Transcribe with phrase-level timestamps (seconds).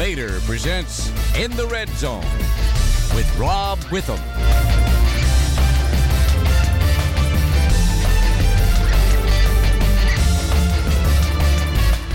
[0.00, 2.24] Mater presents In the Red Zone
[3.14, 4.16] with Rob Witham.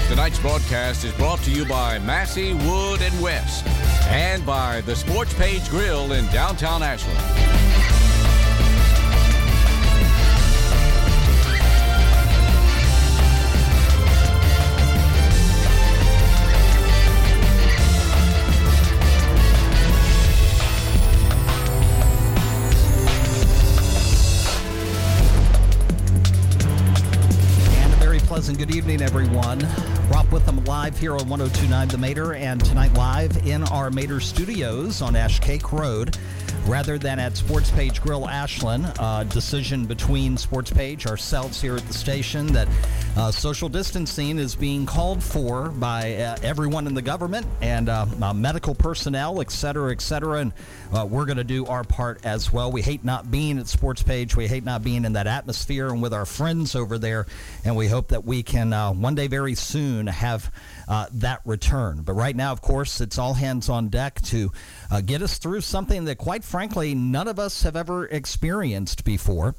[0.08, 3.68] Tonight's broadcast is brought to you by Massey, Wood, and West,
[4.08, 7.75] and by the Sports Page Grill in downtown Ashland.
[28.86, 29.68] Evening, everyone.
[30.12, 35.02] Rob Witham live here on 1029 The Mater, and tonight live in our Mater studios
[35.02, 36.20] on Ashcake Road
[36.68, 38.94] rather than at Sports Page Grill Ashland.
[39.00, 42.68] Uh, decision between Sports Page, ourselves here at the station, that
[43.16, 48.06] uh, social distancing is being called for by uh, everyone in the government and uh,
[48.22, 50.40] uh, medical personnel, et cetera, et cetera.
[50.40, 50.54] And
[50.94, 52.72] uh, we're going to do our part as well.
[52.72, 54.36] We hate not being at Sports Page.
[54.36, 57.26] We hate not being in that atmosphere and with our friends over there.
[57.64, 60.52] And we hope that we can uh, one day very soon have
[60.88, 62.02] that return.
[62.02, 64.52] But right now, of course, it's all hands on deck to
[65.06, 69.56] get us through something that, quite frankly, none of us have ever experienced before.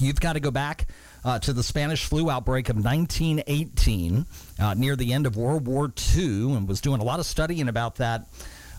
[0.00, 0.86] You've got to go back
[1.26, 4.26] uh, to the Spanish flu outbreak of 1918
[4.60, 7.68] uh, near the end of World War II and was doing a lot of studying
[7.68, 8.28] about that.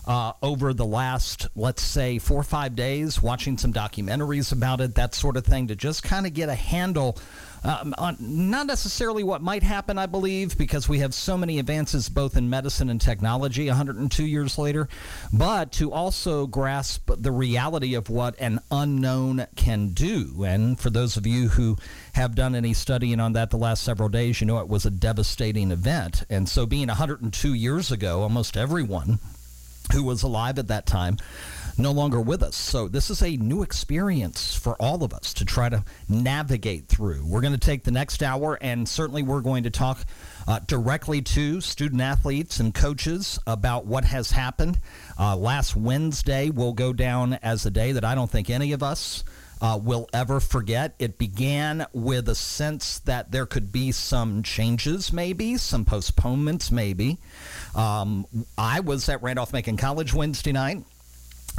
[0.06, 4.94] Uh, over the last, let's say, four or five days, watching some documentaries about it,
[4.94, 7.18] that sort of thing, to just kind of get a handle
[7.64, 12.36] um, not necessarily what might happen, I believe, because we have so many advances both
[12.36, 14.88] in medicine and technology 102 years later,
[15.32, 20.44] but to also grasp the reality of what an unknown can do.
[20.44, 21.76] And for those of you who
[22.12, 24.90] have done any studying on that the last several days, you know it was a
[24.90, 26.24] devastating event.
[26.30, 29.18] And so, being 102 years ago, almost everyone
[29.92, 31.16] who was alive at that time
[31.78, 32.56] no longer with us.
[32.56, 37.24] So this is a new experience for all of us to try to navigate through.
[37.24, 40.04] We're going to take the next hour and certainly we're going to talk
[40.48, 44.80] uh, directly to student athletes and coaches about what has happened.
[45.18, 48.82] Uh, last Wednesday will go down as a day that I don't think any of
[48.82, 49.22] us
[49.60, 50.94] uh, will ever forget.
[50.98, 57.18] It began with a sense that there could be some changes, maybe, some postponements, maybe.
[57.74, 58.26] Um,
[58.56, 60.84] I was at Randolph Macon College Wednesday night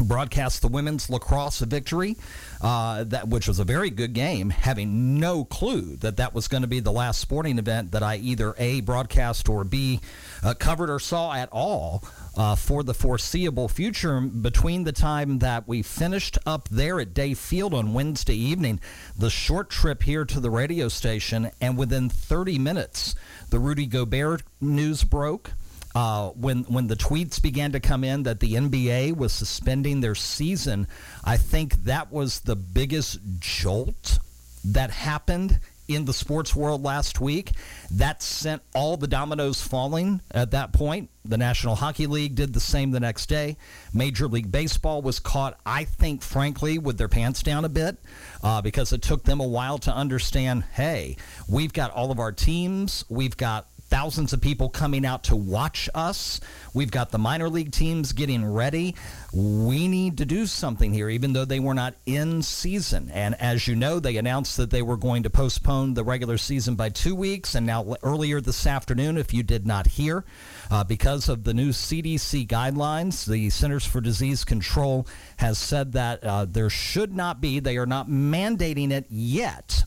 [0.01, 2.15] broadcast the women's lacrosse victory,
[2.61, 6.61] uh, that which was a very good game, having no clue that that was going
[6.61, 9.99] to be the last sporting event that I either a broadcast or b
[10.43, 12.03] uh, covered or saw at all.
[12.37, 17.33] Uh, for the foreseeable future, between the time that we finished up there at Day
[17.33, 18.79] Field on Wednesday evening,
[19.17, 23.15] the short trip here to the radio station, and within 30 minutes,
[23.49, 25.51] the Rudy Gobert news broke.
[25.95, 30.13] Uh, when when the tweets began to come in that the NBA was suspending their
[30.13, 30.87] season,
[31.23, 34.19] I think that was the biggest jolt
[34.63, 37.51] that happened in the sports world last week.
[37.91, 41.09] That sent all the dominoes falling at that point.
[41.25, 43.57] The National Hockey League did the same the next day.
[43.93, 47.97] Major League Baseball was caught, I think, frankly, with their pants down a bit
[48.43, 51.17] uh, because it took them a while to understand hey,
[51.47, 55.89] we've got all of our teams, we've got thousands of people coming out to watch
[55.95, 56.39] us.
[56.73, 58.95] We've got the minor league teams getting ready.
[59.33, 63.09] We need to do something here, even though they were not in season.
[63.11, 66.75] And as you know, they announced that they were going to postpone the regular season
[66.75, 67.55] by two weeks.
[67.55, 70.23] And now, earlier this afternoon, if you did not hear,
[70.69, 75.07] uh, because of the new CDC guidelines, the Centers for Disease Control
[75.37, 79.85] has said that uh, there should not be, they are not mandating it yet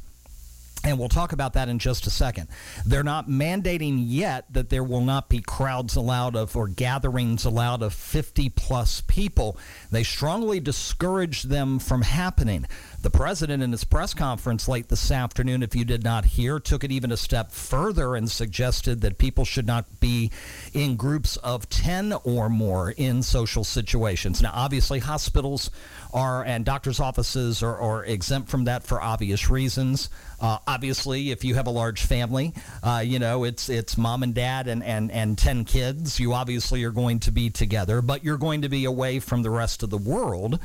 [0.85, 2.49] and we'll talk about that in just a second.
[2.85, 7.83] They're not mandating yet that there will not be crowds allowed of or gatherings allowed
[7.83, 9.57] of 50 plus people.
[9.91, 12.67] They strongly discourage them from happening.
[13.01, 16.85] The president, in his press conference late this afternoon, if you did not hear, took
[16.85, 20.31] it even a step further and suggested that people should not be
[20.73, 24.43] in groups of 10 or more in social situations.
[24.43, 25.71] Now, obviously, hospitals
[26.13, 30.11] are and doctors' offices are, are exempt from that for obvious reasons.
[30.41, 34.35] Uh, obviously, if you have a large family, uh, you know it's it's mom and
[34.35, 36.19] dad and, and and ten kids.
[36.19, 39.51] You obviously are going to be together, but you're going to be away from the
[39.51, 40.59] rest of the world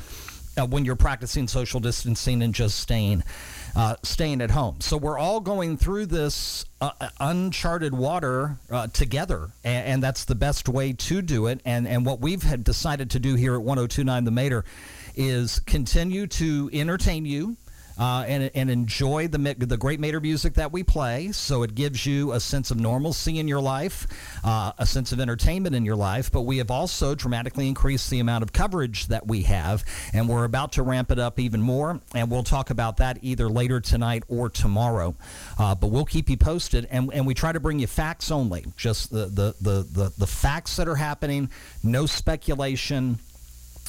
[0.58, 3.24] uh, when you're practicing social distancing and just staying
[3.76, 4.82] uh, staying at home.
[4.82, 10.36] So we're all going through this uh, uncharted water uh, together, and, and, that's the
[10.36, 11.62] best way to do it.
[11.66, 14.66] And and what we've had decided to do here at 1029 The Mater
[15.18, 17.58] is continue to entertain you
[18.00, 21.32] uh, and, and enjoy the, the great Mater music that we play.
[21.32, 24.08] So it gives you a sense of normalcy in your life,
[24.44, 26.32] uh, a sense of entertainment in your life.
[26.32, 29.84] But we have also dramatically increased the amount of coverage that we have,
[30.14, 32.00] and we're about to ramp it up even more.
[32.14, 35.16] And we'll talk about that either later tonight or tomorrow.
[35.58, 38.66] Uh, but we'll keep you posted, and, and we try to bring you facts only,
[38.78, 41.50] just the, the, the, the, the facts that are happening,
[41.84, 43.18] no speculation.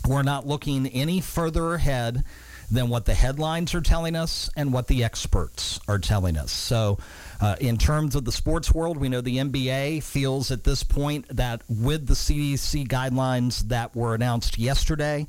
[0.06, 2.24] We're not looking any further ahead
[2.70, 6.52] than what the headlines are telling us and what the experts are telling us.
[6.52, 6.98] So,
[7.40, 11.26] uh, in terms of the sports world, we know the NBA feels at this point
[11.34, 15.26] that with the CDC guidelines that were announced yesterday,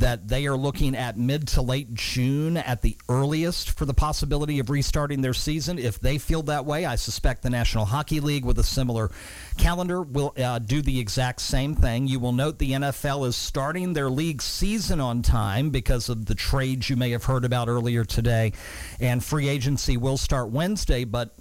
[0.00, 4.58] that they are looking at mid to late June at the earliest for the possibility
[4.58, 5.78] of restarting their season.
[5.78, 9.10] If they feel that way, I suspect the National Hockey League, with a similar
[9.58, 12.08] calendar, will uh, do the exact same thing.
[12.08, 16.34] You will note the NFL is starting their league season on time because of the
[16.34, 18.52] trades you may have heard about earlier today,
[19.00, 21.34] and free agency will start Wednesday, but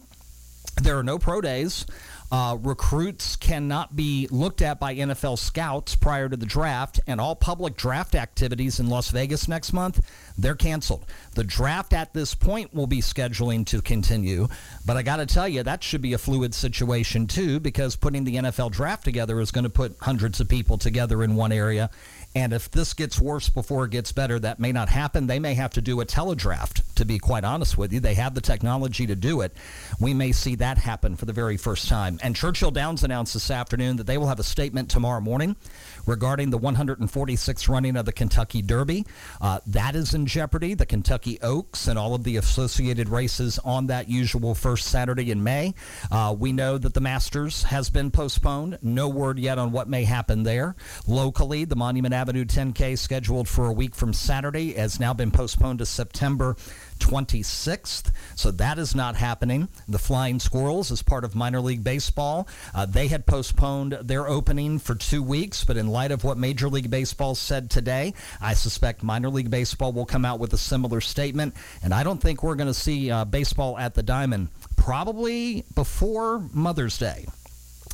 [0.81, 1.85] there are no pro days.
[2.31, 7.35] Uh, recruits cannot be looked at by NFL scouts prior to the draft, and all
[7.35, 10.05] public draft activities in Las Vegas next month,
[10.37, 11.05] they're canceled.
[11.33, 14.47] The draft at this point will be scheduling to continue,
[14.85, 18.25] but I got to tell you, that should be a fluid situation too, because putting
[18.25, 21.89] the NFL draft together is going to put hundreds of people together in one area
[22.35, 25.25] and if this gets worse before it gets better, that may not happen.
[25.25, 27.99] They may have to do a teledraft, to be quite honest with you.
[27.99, 29.51] They have the technology to do it.
[29.99, 32.18] We may see that happen for the very first time.
[32.21, 35.55] And Churchill Downs announced this afternoon that they will have a statement tomorrow morning
[36.05, 39.05] regarding the 146th running of the Kentucky Derby.
[39.39, 40.73] Uh, that is in jeopardy.
[40.73, 45.43] The Kentucky Oaks and all of the associated races on that usual first Saturday in
[45.43, 45.73] May.
[46.11, 48.77] Uh, we know that the Masters has been postponed.
[48.81, 50.75] No word yet on what may happen there.
[51.07, 55.79] Locally, the Monument Avenue 10K, scheduled for a week from Saturday, has now been postponed
[55.79, 56.55] to September
[56.99, 58.11] 26th.
[58.35, 59.69] So that is not happening.
[59.87, 64.79] The Flying Squirrels, as part of minor league baseball, uh, they had postponed their opening
[64.79, 69.03] for two weeks, but in light of what Major League Baseball said today, I suspect
[69.03, 71.55] minor league baseball will come out with a similar statement.
[71.83, 76.39] And I don't think we're going to see uh, baseball at the Diamond probably before
[76.53, 77.25] Mother's Day.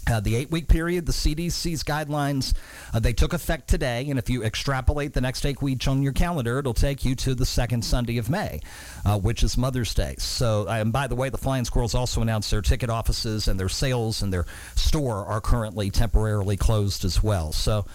[0.07, 2.53] Uh, the eight week period, the CDC's guidelines,
[2.93, 4.07] uh, they took effect today.
[4.09, 7.33] And if you extrapolate the next eight weeks on your calendar, it'll take you to
[7.33, 8.61] the second Sunday of May,
[9.03, 10.15] uh, which is Mother's Day.
[10.19, 13.69] So, and by the way, the Flying Squirrels also announced their ticket offices and their
[13.69, 17.51] sales and their store are currently temporarily closed as well.
[17.51, 17.85] So,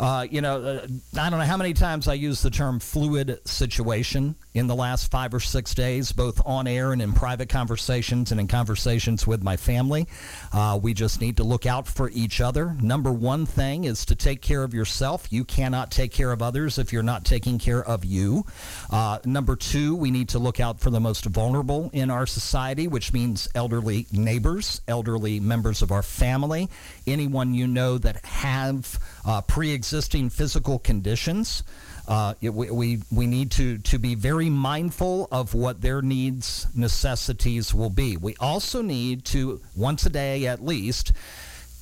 [0.00, 0.86] uh, you know, uh,
[1.18, 5.10] I don't know how many times I use the term fluid situation in the last
[5.10, 9.42] five or six days, both on air and in private conversations and in conversations with
[9.42, 10.06] my family.
[10.52, 12.76] Uh, we just need to look out for each other.
[12.80, 15.32] Number one thing is to take care of yourself.
[15.32, 18.44] You cannot take care of others if you're not taking care of you.
[18.90, 22.88] Uh, number two, we need to look out for the most vulnerable in our society,
[22.88, 26.68] which means elderly neighbors, elderly members of our family,
[27.06, 31.62] anyone you know that have uh, pre-existing physical conditions.
[32.08, 37.74] Uh, we, we, we need to, to be very mindful of what their needs, necessities
[37.74, 38.16] will be.
[38.16, 41.12] We also need to, once a day at least,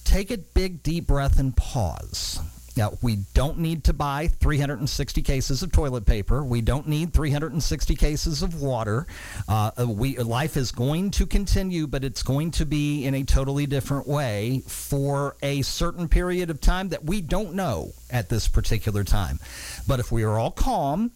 [0.05, 2.41] take a big, deep breath and pause.
[2.77, 6.45] Now, we don't need to buy 360 cases of toilet paper.
[6.45, 9.07] We don't need 360 cases of water.
[9.49, 13.25] Uh, uh, we, life is going to continue, but it's going to be in a
[13.25, 18.47] totally different way for a certain period of time that we don't know at this
[18.47, 19.41] particular time.
[19.87, 21.13] But if we are all calm,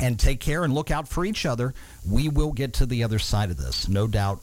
[0.00, 1.72] and take care and look out for each other,
[2.10, 4.40] we will get to the other side of this, no doubt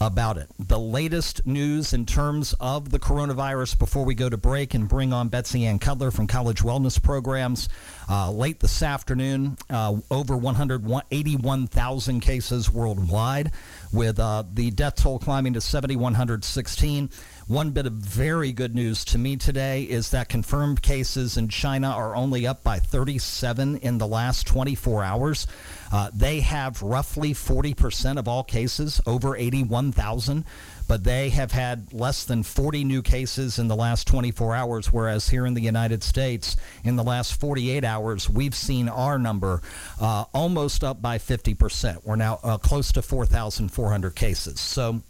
[0.00, 0.50] about it.
[0.58, 5.12] The latest news in terms of the coronavirus before we go to break and bring
[5.12, 7.68] on Betsy Ann Cutler from College Wellness Programs.
[8.08, 13.52] Uh, late this afternoon, uh, over 181,000 cases worldwide,
[13.92, 17.10] with uh, the death toll climbing to 7,116.
[17.46, 21.88] One bit of very good news to me today is that confirmed cases in China
[21.88, 25.46] are only up by 37 in the last 24 hours.
[25.94, 30.44] Uh, they have roughly 40% of all cases, over 81,000,
[30.88, 35.28] but they have had less than 40 new cases in the last 24 hours, whereas
[35.28, 39.62] here in the United States, in the last 48 hours, we've seen our number
[40.00, 42.04] uh, almost up by 50%.
[42.04, 44.58] We're now uh, close to 4,400 cases.
[44.58, 45.00] So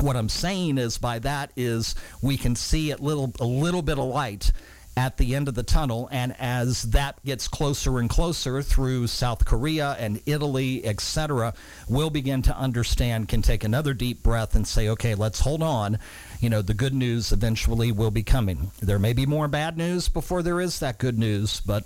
[0.00, 3.98] what I'm saying is by that is we can see a little a little bit
[3.98, 4.52] of light
[4.96, 9.44] at the end of the tunnel and as that gets closer and closer through South
[9.44, 11.54] Korea and Italy etc
[11.88, 15.98] we'll begin to understand can take another deep breath and say okay let's hold on.
[16.40, 18.70] You know the good news eventually will be coming.
[18.80, 21.84] There may be more bad news before there is that good news but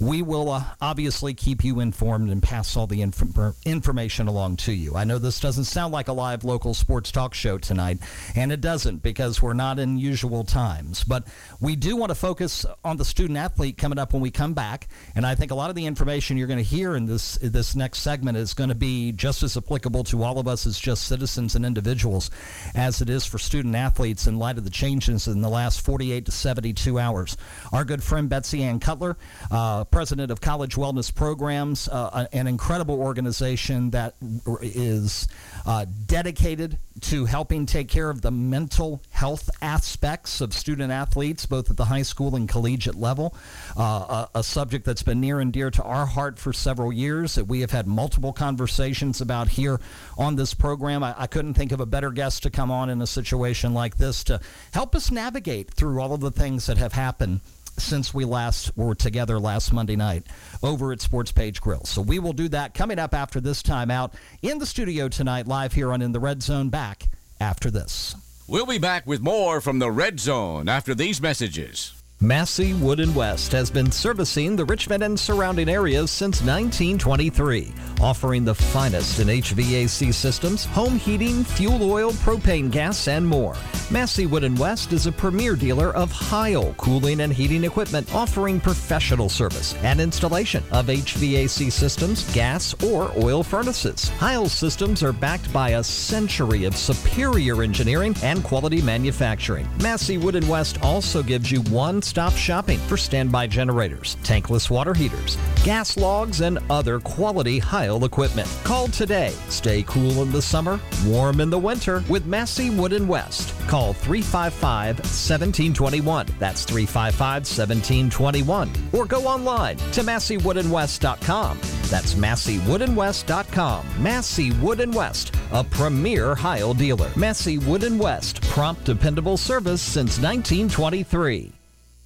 [0.00, 3.22] we will uh, obviously keep you informed and pass all the inf-
[3.64, 4.94] information along to you.
[4.96, 7.98] I know this doesn't sound like a live local sports talk show tonight,
[8.34, 11.04] and it doesn't because we're not in usual times.
[11.04, 11.26] But
[11.60, 14.88] we do want to focus on the student athlete coming up when we come back,
[15.14, 17.74] and I think a lot of the information you're going to hear in this this
[17.76, 21.06] next segment is going to be just as applicable to all of us as just
[21.06, 22.30] citizens and individuals
[22.74, 26.26] as it is for student athletes in light of the changes in the last 48
[26.26, 27.36] to 72 hours.
[27.72, 29.16] Our good friend Betsy Ann Cutler,
[29.50, 34.14] uh, president of College Wellness Programs, uh, an incredible organization that
[34.62, 35.28] is
[35.66, 41.70] uh, dedicated to helping take care of the mental health aspects of student athletes, both
[41.70, 43.34] at the high school and collegiate level.
[43.76, 47.34] Uh, a, a, subject that's been near and dear to our heart for several years
[47.34, 49.80] that we have had multiple conversations about here
[50.16, 51.02] on this program.
[51.02, 53.96] I, I couldn't think of a better guest to come on in a situation like
[53.96, 54.40] this to
[54.72, 57.40] help us navigate through all of the things that have happened
[57.76, 60.26] since we last were together last Monday night
[60.62, 61.84] over at Sports Page Grill.
[61.84, 64.12] So we will do that coming up after this timeout
[64.42, 66.68] in the studio tonight, live here on In the Red Zone.
[66.68, 67.08] Back
[67.40, 68.14] after this.
[68.46, 71.94] We'll be back with more from the Red Zone after these messages.
[72.24, 78.46] Massey Wood and West has been servicing the Richmond and surrounding areas since 1923, offering
[78.46, 83.54] the finest in HVAC systems, home heating, fuel oil, propane gas, and more.
[83.90, 88.58] Massey Wood and West is a premier dealer of Heil cooling and heating equipment, offering
[88.58, 94.08] professional service and installation of HVAC systems, gas, or oil furnaces.
[94.08, 99.68] Heil systems are backed by a century of superior engineering and quality manufacturing.
[99.82, 104.94] Massey Wood and West also gives you one stop shopping for standby generators, tankless water
[104.94, 108.46] heaters, gas logs, and other quality Heil equipment.
[108.62, 109.34] Call today.
[109.48, 113.52] Stay cool in the summer, warm in the winter with Massey Wood and West.
[113.66, 116.26] Call 355 1721.
[116.38, 118.70] That's 355 1721.
[118.92, 121.58] Or go online to MasseyWoodandWest.com.
[121.90, 123.86] That's MasseyWoodandWest.com.
[124.00, 127.10] Massey Wood and West, a premier Heil dealer.
[127.16, 131.53] Massey Wood and West, prompt, dependable service since 1923.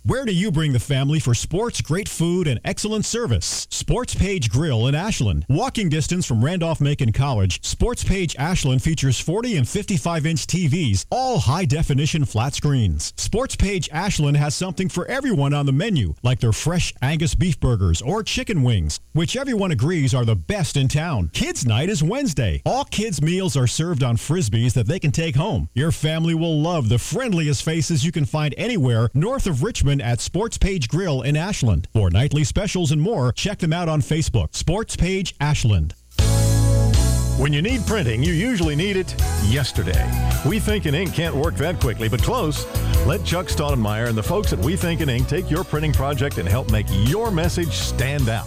[0.09, 3.67] Where do you bring the family for sports, great food, and excellent service?
[3.69, 5.45] Sports Page Grill in Ashland.
[5.51, 11.41] Walking distance from Randolph-Macon College, Sports Page Ashland features 40 and 55 inch TVs, all
[11.41, 13.13] high definition flat screens.
[13.19, 17.61] Sports Page Ashland has something for everyone on the menu, like their fresh Angus beef
[17.61, 21.29] burgers or chicken wings, which everyone agrees are the best in town.
[21.35, 22.63] Kids Night is Wednesday.
[22.65, 25.69] All kids' meals are served on frisbees that they can take home.
[25.75, 30.21] Your family will love the friendliest faces you can find anywhere north of Richmond at
[30.21, 31.89] Sports Page Grill in Ashland.
[31.93, 34.55] For nightly specials and more, check them out on Facebook.
[34.55, 35.95] Sports Page Ashland.
[37.39, 39.15] When you need printing, you usually need it
[39.45, 40.05] yesterday.
[40.45, 42.67] We Think in Ink can't work that quickly, but close.
[43.07, 46.39] Let Chuck Staudenmeyer and the folks at We Think in Ink take your printing project
[46.39, 48.47] and help make your message stand out.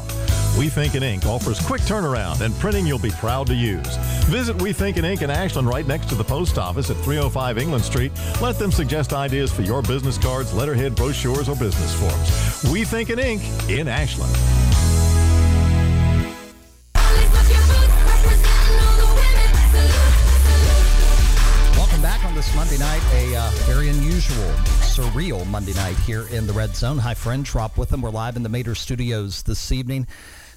[0.57, 3.95] We Think in Ink offers quick turnaround and printing you'll be proud to use.
[4.25, 7.57] Visit We Think in Ink in Ashland right next to the post office at 305
[7.57, 8.11] England Street.
[8.41, 12.71] Let them suggest ideas for your business cards, letterhead, brochures, or business forms.
[12.71, 14.31] We Think in Ink in Ashland.
[21.77, 26.45] Welcome back on this Monday night, a uh, very unusual, surreal Monday night here in
[26.45, 26.97] the Red Zone.
[26.97, 27.55] Hi, friend.
[27.55, 28.01] Rob Witham.
[28.01, 30.05] We're live in the Mater Studios this evening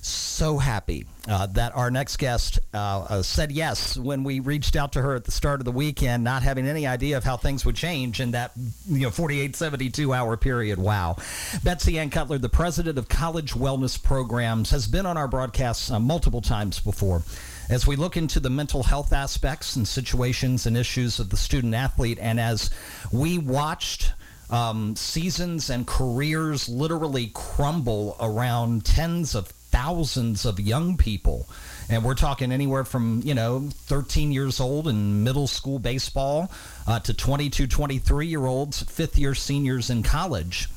[0.06, 4.92] so happy uh, that our next guest uh, uh, said yes when we reached out
[4.92, 7.64] to her at the start of the weekend, not having any idea of how things
[7.64, 8.52] would change in that
[8.86, 10.78] you know 48, 72 hour period.
[10.78, 11.16] Wow.
[11.62, 15.98] Betsy Ann Cutler, the president of College Wellness Programs, has been on our broadcasts uh,
[15.98, 17.22] multiple times before.
[17.70, 21.74] As we look into the mental health aspects and situations and issues of the student
[21.74, 22.68] athlete, and as
[23.10, 24.12] we watched
[24.50, 31.48] um, seasons and careers literally crumble around tens of thousands of young people.
[31.90, 36.52] And we're talking anywhere from, you know, 13 years old in middle school baseball
[36.86, 40.68] uh, to 22, 23 year olds, fifth year seniors in college.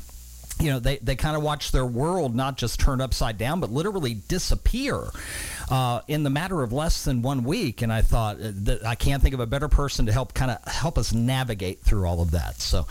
[0.59, 3.69] You know, they, they kind of watch their world not just turn upside down, but
[3.69, 5.03] literally disappear
[5.69, 7.83] uh, in the matter of less than one week.
[7.83, 10.49] And I thought uh, that I can't think of a better person to help kind
[10.49, 12.59] of help us navigate through all of that.
[12.61, 12.87] So,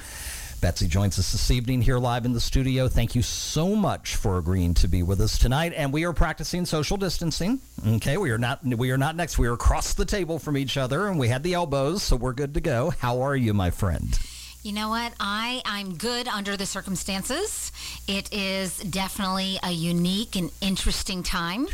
[0.61, 2.89] Betsy joins us this evening here live in the studio.
[2.89, 5.73] Thank you so much for agreeing to be with us tonight.
[5.77, 7.61] And we are practicing social distancing.
[7.87, 9.39] Okay, we are not we are not next.
[9.39, 12.33] We are across the table from each other, and we had the elbows, so we're
[12.33, 12.91] good to go.
[12.91, 14.19] How are you, my friend?
[14.63, 15.13] You know what?
[15.21, 17.71] I, I'm good under the circumstances.
[18.09, 21.69] It is definitely a unique and interesting time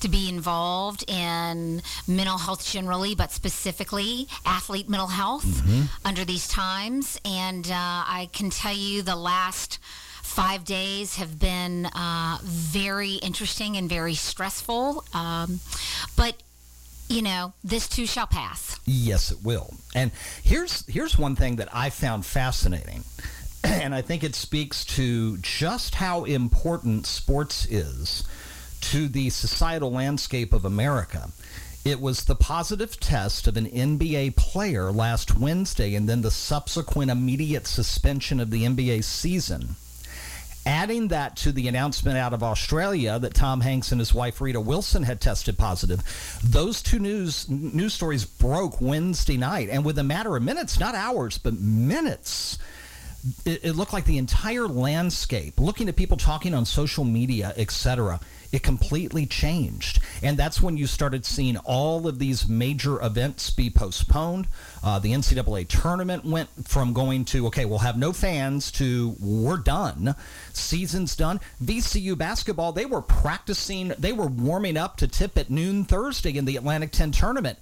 [0.00, 5.82] to be involved in mental health generally, but specifically athlete mental health mm-hmm.
[6.06, 7.20] under these times.
[7.24, 9.78] And uh, I can tell you the last
[10.22, 15.04] five days have been uh, very interesting and very stressful.
[15.14, 15.60] Um,
[16.16, 16.36] but
[17.08, 18.78] you know, this too shall pass.
[18.84, 19.74] Yes, it will.
[19.94, 20.10] And
[20.42, 23.04] here's here's one thing that I found fascinating.
[23.64, 28.22] And I think it speaks to just how important sports is
[28.80, 31.30] to the societal landscape of America.
[31.84, 37.10] It was the positive test of an NBA player last Wednesday and then the subsequent
[37.10, 39.76] immediate suspension of the NBA season
[40.68, 44.60] Adding that to the announcement out of Australia that Tom Hanks and his wife Rita
[44.60, 46.02] Wilson had tested positive,
[46.44, 50.94] those two news news stories broke Wednesday night, and with a matter of minutes, not
[50.94, 52.58] hours, but minutes,
[53.46, 55.58] it, it looked like the entire landscape.
[55.58, 60.00] Looking at people talking on social media, etc it completely changed.
[60.22, 64.48] And that's when you started seeing all of these major events be postponed.
[64.82, 69.58] Uh, the NCAA tournament went from going to, okay, we'll have no fans to we're
[69.58, 70.14] done.
[70.52, 71.40] Season's done.
[71.62, 76.44] VCU basketball, they were practicing, they were warming up to tip at noon Thursday in
[76.44, 77.58] the Atlantic 10 tournament,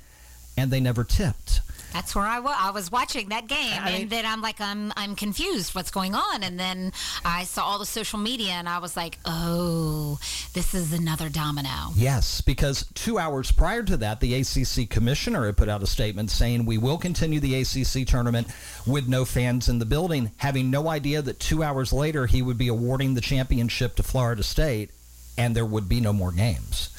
[0.57, 1.61] and they never tipped.
[1.97, 2.55] That's where I was.
[2.59, 5.75] I was watching that game, I mean, and then I'm like, I'm I'm confused.
[5.75, 6.43] What's going on?
[6.43, 6.93] And then
[7.25, 10.19] I saw all the social media, and I was like, oh,
[10.53, 11.95] this is another domino.
[11.95, 16.31] Yes, because two hours prior to that, the ACC commissioner had put out a statement
[16.31, 18.49] saying we will continue the ACC tournament
[18.87, 22.59] with no fans in the building, having no idea that two hours later he would
[22.59, 24.91] be awarding the championship to Florida State,
[25.39, 26.91] and there would be no more games.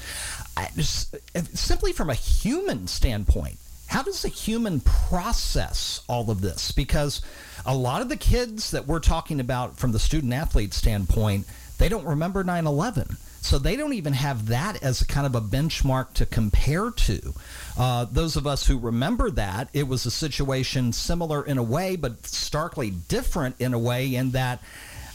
[0.57, 1.15] I, just,
[1.55, 6.71] simply from a human standpoint, how does a human process all of this?
[6.71, 7.21] Because
[7.65, 11.45] a lot of the kids that we're talking about from the student athlete standpoint,
[11.77, 13.17] they don't remember 9 11.
[13.41, 17.33] So they don't even have that as kind of a benchmark to compare to.
[17.77, 21.95] Uh, those of us who remember that, it was a situation similar in a way,
[21.95, 24.61] but starkly different in a way, in that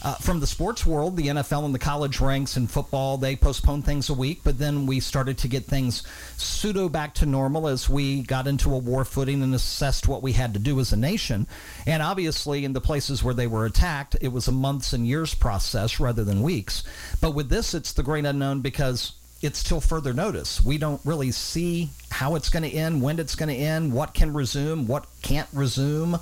[0.03, 3.85] uh, from the sports world, the NFL and the college ranks and football, they postponed
[3.85, 6.03] things a week, but then we started to get things
[6.37, 10.33] pseudo back to normal as we got into a war footing and assessed what we
[10.33, 11.47] had to do as a nation.
[11.87, 15.33] And obviously, in the places where they were attacked, it was a months and years
[15.33, 16.83] process rather than weeks.
[17.21, 19.13] But with this, it's the great unknown because
[19.43, 20.63] it's till further notice.
[20.63, 24.13] We don't really see how it's going to end, when it's going to end, what
[24.13, 26.17] can resume, what can't resume.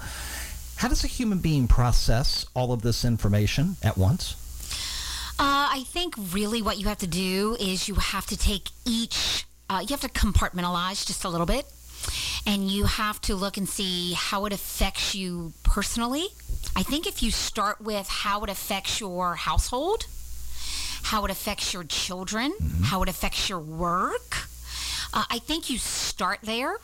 [0.82, 4.34] How does a human being process all of this information at once?
[5.38, 9.46] Uh, I think really what you have to do is you have to take each,
[9.70, 11.68] uh, you have to compartmentalize just a little bit.
[12.48, 16.26] And you have to look and see how it affects you personally.
[16.76, 20.08] I think if you start with how it affects your household,
[21.04, 22.86] how it affects your children, mm-hmm.
[22.86, 24.48] how it affects your work,
[25.14, 26.80] uh, I think you start there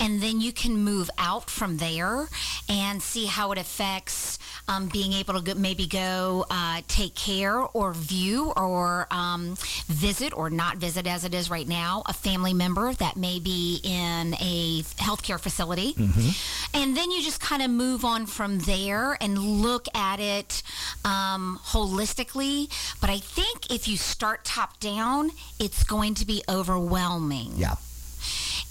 [0.00, 2.28] and then you can move out from there
[2.68, 7.58] and see how it affects um, being able to go, maybe go uh, take care
[7.58, 12.54] or view or um, visit or not visit as it is right now a family
[12.54, 15.94] member that may be in a healthcare facility.
[15.94, 16.80] Mm-hmm.
[16.80, 20.62] And then you just kind of move on from there and look at it
[21.04, 22.70] um, holistically.
[23.00, 27.52] But I think if you start top down, it's going to be overwhelming.
[27.56, 27.74] Yeah.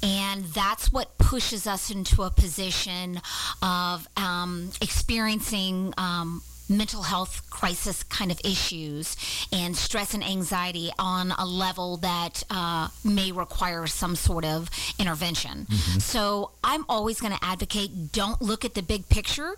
[0.01, 3.21] And that's what pushes us into a position
[3.61, 9.17] of um, experiencing um, mental health crisis kind of issues
[9.51, 15.65] and stress and anxiety on a level that uh, may require some sort of intervention.
[15.65, 15.99] Mm-hmm.
[15.99, 19.57] So I'm always going to advocate don't look at the big picture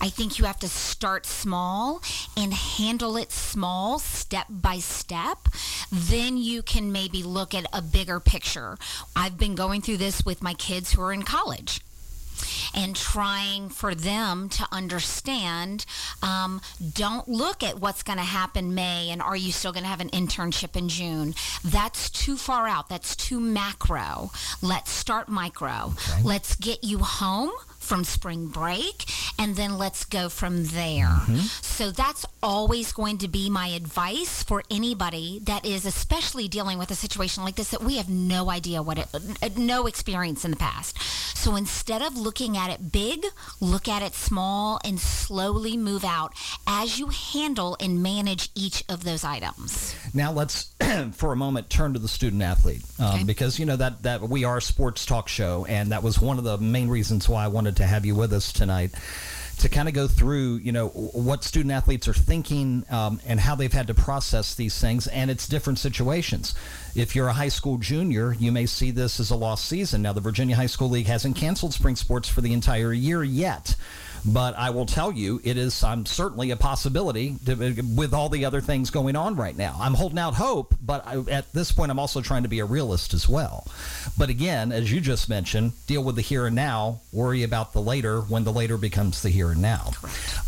[0.00, 2.02] I think you have to start small
[2.36, 5.48] and handle it small, step by step.
[5.90, 8.76] Then you can maybe look at a bigger picture.
[9.16, 11.80] I've been going through this with my kids who are in college
[12.74, 15.84] and trying for them to understand
[16.22, 16.60] um,
[16.92, 20.00] don't look at what's going to happen May and are you still going to have
[20.00, 21.34] an internship in June.
[21.64, 22.88] That's too far out.
[22.88, 24.30] That's too macro.
[24.62, 25.92] Let's start micro.
[25.92, 26.22] Okay.
[26.22, 27.50] Let's get you home
[27.88, 29.06] from spring break
[29.38, 31.06] and then let's go from there.
[31.06, 31.38] Mm-hmm.
[31.38, 36.90] So that's always going to be my advice for anybody that is especially dealing with
[36.90, 40.56] a situation like this that we have no idea what it no experience in the
[40.56, 41.00] past.
[41.36, 43.24] So instead of looking at it big,
[43.60, 46.34] look at it small and slowly move out
[46.66, 49.94] as you handle and manage each of those items.
[50.12, 50.74] Now let's
[51.12, 53.24] for a moment turn to the student athlete um, okay.
[53.24, 56.36] because you know that that we are a sports talk show and that was one
[56.38, 58.92] of the main reasons why I wanted to have you with us tonight
[59.58, 63.54] to kind of go through, you know, what student athletes are thinking um, and how
[63.54, 66.54] they've had to process these things, and it's different situations.
[66.94, 70.02] If you're a high school junior, you may see this as a lost season.
[70.02, 73.74] Now, the Virginia High School League hasn't canceled spring sports for the entire year yet.
[74.24, 78.44] But I will tell you, it is um, certainly a possibility to, with all the
[78.44, 79.76] other things going on right now.
[79.80, 82.64] I'm holding out hope, but I, at this point, I'm also trying to be a
[82.64, 83.66] realist as well.
[84.16, 87.80] But again, as you just mentioned, deal with the here and now, worry about the
[87.80, 89.92] later when the later becomes the here and now.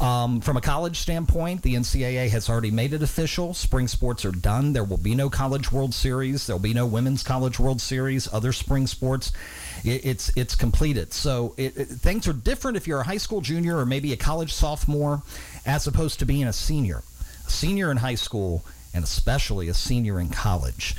[0.01, 3.55] Um, from a college standpoint, the NCAA has already made it official.
[3.55, 4.73] Spring sports are done.
[4.73, 6.47] There will be no College World Series.
[6.47, 9.33] There will be no Women's College World Series, other spring sports.
[9.85, 11.13] It, it's it's completed.
[11.13, 14.17] So it, it, things are different if you're a high school junior or maybe a
[14.17, 15.23] college sophomore,
[15.67, 17.03] as opposed to being a senior.
[17.47, 18.65] A senior in high school
[18.95, 20.97] and especially a senior in college.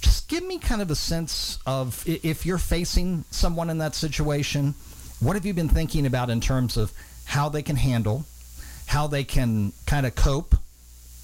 [0.00, 4.74] Just give me kind of a sense of if you're facing someone in that situation,
[5.20, 6.92] what have you been thinking about in terms of
[7.24, 8.24] how they can handle,
[8.86, 10.54] how they can kind of cope,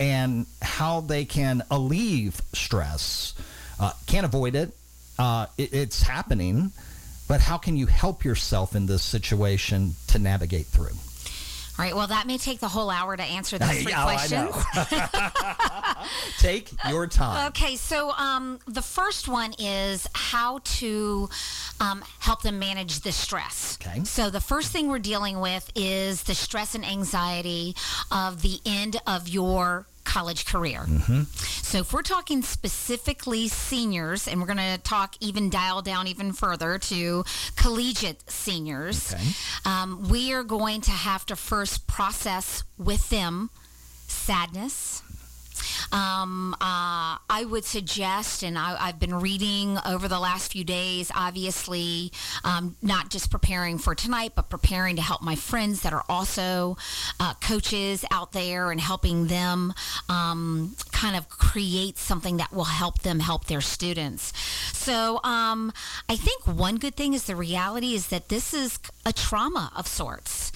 [0.00, 3.34] and how they can alleviate stress?
[3.78, 4.72] Uh, can't avoid it.
[5.18, 5.72] Uh, it.
[5.72, 6.72] It's happening,
[7.28, 10.92] but how can you help yourself in this situation to navigate through?
[11.76, 11.94] All right.
[11.94, 14.54] Well, that may take the whole hour to answer those three oh, questions.
[16.38, 17.48] take your time.
[17.48, 17.74] Okay.
[17.74, 21.28] So um, the first one is how to
[21.80, 23.76] um, help them manage the stress.
[23.82, 24.04] Okay.
[24.04, 27.74] So the first thing we're dealing with is the stress and anxiety
[28.12, 30.82] of the end of your college career.
[30.86, 31.22] Mm-hmm.
[31.70, 36.32] So if we're talking specifically seniors, and we're going to talk even dial down even
[36.32, 37.24] further to
[37.56, 39.24] collegiate seniors, Okay.
[39.64, 43.50] um, we are going to have to first process with them
[44.06, 45.02] sadness.
[45.92, 51.10] Um, uh, I would suggest, and I, I've been reading over the last few days,
[51.14, 52.12] obviously,
[52.44, 56.76] um, not just preparing for tonight, but preparing to help my friends that are also
[57.20, 59.72] uh, coaches out there and helping them
[60.08, 64.32] um, kind of create something that will help them help their students.
[64.72, 65.72] So um,
[66.08, 69.86] I think one good thing is the reality is that this is a trauma of
[69.86, 70.52] sorts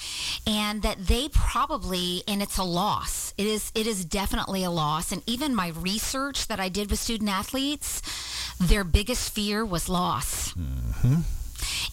[0.47, 5.13] and that they probably and it's a loss it is it is definitely a loss
[5.13, 8.03] and even my research that i did with student athletes
[8.61, 10.55] their biggest fear was loss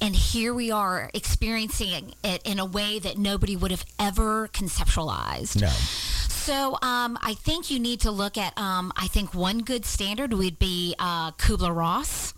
[0.02, 5.62] and here we are experiencing it in a way that nobody would have ever conceptualized
[5.62, 5.68] No.
[5.68, 8.56] so um, I think you need to look at.
[8.58, 12.34] Um, I think one good standard would be uh, Kubler Ross.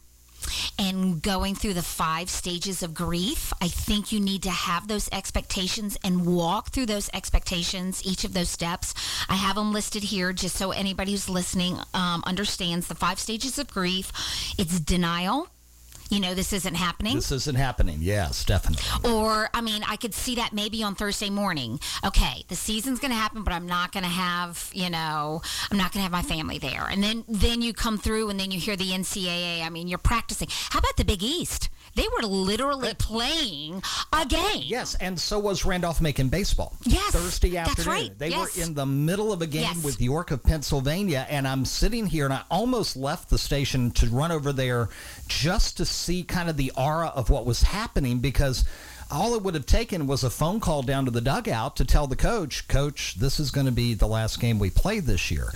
[0.80, 5.10] And going through the five stages of grief, I think you need to have those
[5.12, 8.94] expectations and walk through those expectations, each of those steps.
[9.30, 13.60] I have them listed here just so anybody who's listening um, understands the five stages
[13.60, 14.12] of grief.
[14.58, 15.50] It's denial.
[16.10, 17.16] You know, this isn't happening.
[17.16, 17.98] This isn't happening.
[18.00, 19.12] Yes, definitely.
[19.12, 21.80] Or, I mean, I could see that maybe on Thursday morning.
[22.06, 25.78] Okay, the season's going to happen, but I'm not going to have, you know, I'm
[25.78, 26.88] not going to have my family there.
[26.90, 29.64] And then, then you come through, and then you hear the NCAA.
[29.64, 30.48] I mean, you're practicing.
[30.70, 31.70] How about the Big East?
[31.98, 33.82] They were literally playing
[34.14, 34.62] a game.
[34.64, 36.76] Yes, and so was Randolph Macon baseball.
[36.84, 37.76] Yes, Thursday afternoon.
[37.76, 38.56] that's right, They yes.
[38.56, 39.84] were in the middle of a game Yes.
[39.84, 44.08] with York of Pennsylvania, and I'm sitting here and I almost left the station to
[44.08, 44.90] run over there
[45.28, 48.64] just to see kind of the aura of what was happening because
[49.10, 52.08] all it would have taken was a phone call down to the dugout to tell
[52.08, 55.52] the coach, Coach, this is going to be the last game we play this year.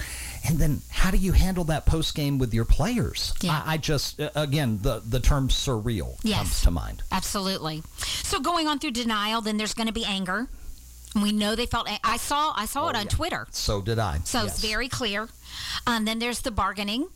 [0.48, 3.34] And then how do you handle that post game with your players?
[3.42, 3.62] Yeah.
[3.66, 6.38] I, I just, uh, again, the, the term surreal Yes.
[6.40, 7.04] comes to mind.
[7.12, 7.84] Absolutely.
[8.24, 10.48] So going on through denial, then there's going to be anger.
[11.22, 11.90] We know they felt.
[12.04, 12.54] I saw.
[12.56, 13.46] I saw it on Twitter.
[13.52, 14.20] So did I.
[14.24, 14.54] So Yes.
[14.58, 15.28] it's very clear.
[15.86, 17.08] Um, then there's the bargaining.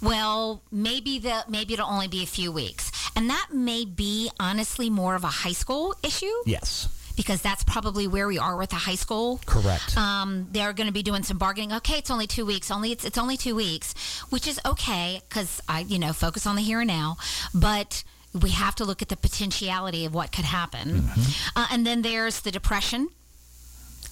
[0.00, 4.88] Well, maybe the maybe it'll only be a few weeks, and that may be honestly
[4.88, 6.88] more of a high school issue Yes,
[7.20, 9.40] because that's probably where we are with the high school.
[9.44, 9.94] correct.
[9.94, 11.70] Um, they're going to be doing some bargaining.
[11.74, 12.70] Okay, it's only two weeks.
[12.70, 13.94] Only it's it's only two weeks,
[14.30, 17.16] which is okay because I you know focus on the here and now,
[17.54, 18.04] but.
[18.32, 21.10] We have to look at the potentiality of what could happen.
[21.56, 23.08] Uh, and then there's the depression.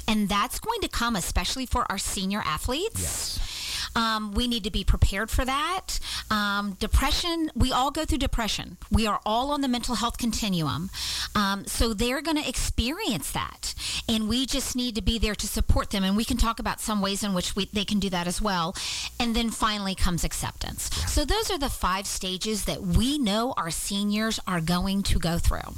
[0.08, 3.00] And that's going to come especially for our senior athletes.
[3.00, 3.57] Yes.
[3.94, 5.98] Um, we need to be prepared for that.
[6.30, 8.76] Um, depression, we all go through depression.
[8.90, 10.90] We are all on the mental health continuum.
[11.34, 13.74] Um, so they're going to experience that.
[14.08, 16.04] And we just need to be there to support them.
[16.04, 18.40] And we can talk about some ways in which we, they can do that as
[18.40, 18.74] well.
[19.18, 20.90] And then finally comes acceptance.
[21.10, 25.38] So those are the five stages that we know our seniors are going to go
[25.38, 25.74] through.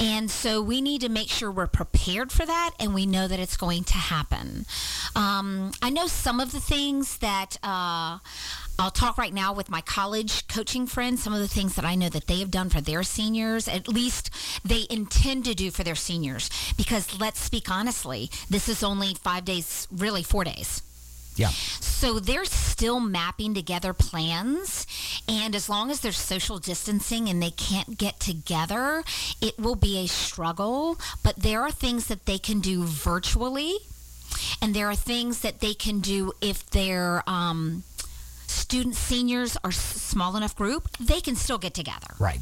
[0.00, 3.40] And so we need to make sure we're prepared for that and we know that
[3.40, 4.64] it's going to happen.
[5.16, 8.18] Um, I know some of the things that uh,
[8.78, 11.96] I'll talk right now with my college coaching friends, some of the things that I
[11.96, 14.30] know that they have done for their seniors, at least
[14.64, 16.48] they intend to do for their seniors.
[16.76, 20.82] Because let's speak honestly, this is only five days, really four days.
[21.38, 21.50] Yeah.
[21.80, 24.86] So they're still mapping together plans
[25.28, 29.02] And as long as there's social distancing and they can't get together,
[29.40, 30.98] it will be a struggle.
[31.22, 33.76] But there are things that they can do virtually,
[34.62, 37.22] and there are things that they can do if they're.
[37.26, 37.82] Um,
[38.46, 42.40] student seniors are s- small enough group they can still get together Right.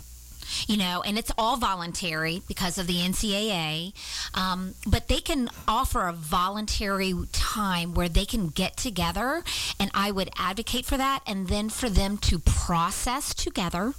[0.66, 3.92] You know, and it's all voluntary because of the NCAA.
[4.34, 9.42] Um, but they can offer a voluntary time where they can get together,
[9.78, 13.94] and I would advocate for that, and then for them to process together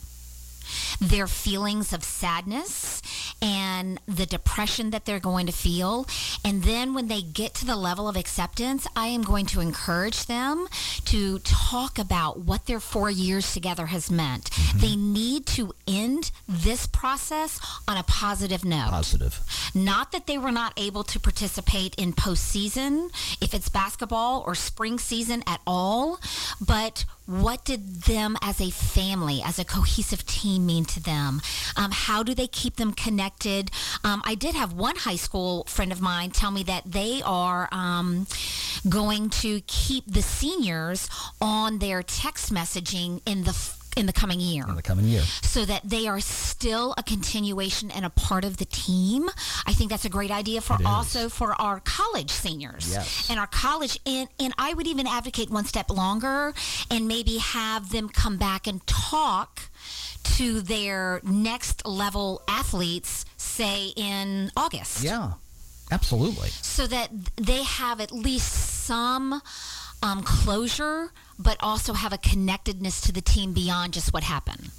[0.99, 2.96] their feelings of sadness
[3.41, 6.07] and the depression that they're going to feel.
[6.43, 10.25] And then when they get to the level of acceptance, I am going to encourage
[10.25, 10.67] them
[11.05, 14.45] to talk about what their four years together has meant.
[14.45, 14.79] Mm-hmm.
[14.79, 18.89] They need to end this process on a positive note.
[18.89, 19.39] Positive.
[19.73, 23.09] Not that they were not able to participate in postseason,
[23.41, 26.19] if it's basketball or spring season at all,
[26.59, 31.41] but what did them as a family, as a cohesive team mean to them?
[31.75, 33.69] Um, how do they keep them connected?
[34.03, 37.67] Um, I did have one high school friend of mine tell me that they are
[37.71, 38.27] um,
[38.87, 41.09] going to keep the seniors
[41.41, 43.53] on their text messaging in the
[43.97, 45.23] in the coming year In the coming year.
[45.41, 49.29] so that they are still a continuation and a part of the team.
[49.65, 53.29] I think that's a great idea for also for our college seniors Yes.
[53.29, 56.53] and our college and and I would even advocate one step longer
[56.91, 59.69] and maybe have them come back and talk
[60.37, 65.33] to their next level athletes say in August Yeah.
[65.89, 66.49] Absolutely.
[66.61, 68.51] so that they have at least
[68.85, 69.41] some
[70.01, 74.69] um, closure, but also have a connectedness to the team beyond just what happened.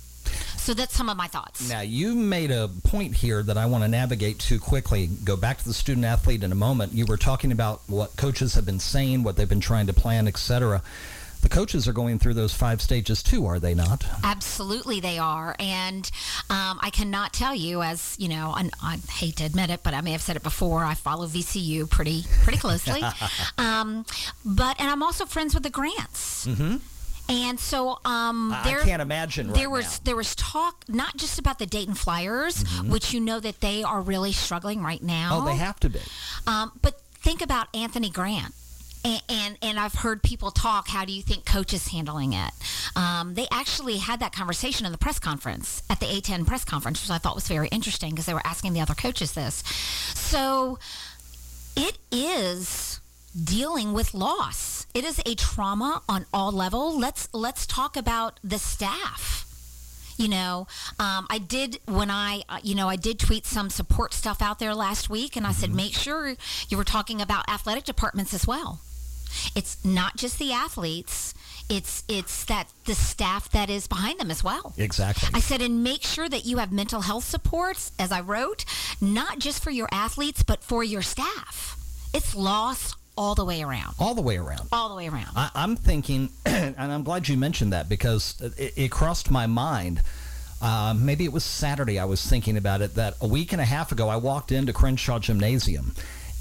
[0.57, 1.69] So that's some of my thoughts.
[1.71, 5.09] Now, you made a point here that I want to navigate to quickly.
[5.25, 6.93] Go back to the student athlete in a moment.
[6.93, 10.29] You were talking about what coaches have been saying, what they've been trying to plan,
[10.29, 10.83] etc.
[11.41, 14.05] The coaches are going through those five stages too, are they not?
[14.25, 16.11] Absolutely, they are, and
[16.51, 19.95] um, I cannot tell you, as you know, and I hate to admit it, but
[19.95, 20.85] I may have said it before.
[20.85, 23.03] I follow VCU pretty pretty closely,
[23.59, 24.05] um,
[24.45, 26.47] but and I'm also friends with the Grants.
[26.47, 26.77] Mm-hmm.
[27.31, 30.05] And so um, I- I can't imagine right there was now.
[30.05, 34.01] there was talk not just about the Dayton Flyers, which you know that they are
[34.01, 35.33] really struggling right now.
[35.39, 35.47] Mm-hmm.
[35.47, 36.01] Oh, they have to be.
[36.47, 38.55] Um, but think about Anthony Grant.
[39.09, 40.89] And, and and I've heard people talk.
[40.89, 42.51] How do you think coach is handling it?
[42.95, 47.03] Um, they actually had that conversation in the press conference at the A10 press conference,
[47.03, 49.63] which I thought was very interesting because they were asking the other coaches this.
[50.15, 50.79] So
[51.75, 53.01] it is
[53.43, 54.87] dealing with loss.
[54.93, 56.99] It is a trauma on all level.
[56.99, 59.47] Let's let's talk about the staff
[60.19, 60.67] you know
[60.99, 64.59] um, i did when i uh, you know i did tweet some support stuff out
[64.59, 66.35] there last week and i said make sure
[66.69, 68.81] you were talking about athletic departments as well
[69.55, 71.35] it's not just the athletes
[71.71, 75.29] it's it's that the staff that is behind them as well Exactly.
[75.35, 78.65] I said, and make sure that you have mental health supports, as I wrote,
[79.01, 81.77] not just for your athletes, but for your staff.
[82.15, 83.95] It's lost all the way around.
[83.99, 84.69] All the way around.
[84.73, 85.33] All the way around.
[85.37, 90.01] I, I'm thinking, and I'm glad you mentioned that because it, it crossed my mind.
[90.63, 93.65] Uh, maybe it was Saturday I was thinking about it that a week and a
[93.65, 95.95] half ago I walked into Crenshaw Gymnasium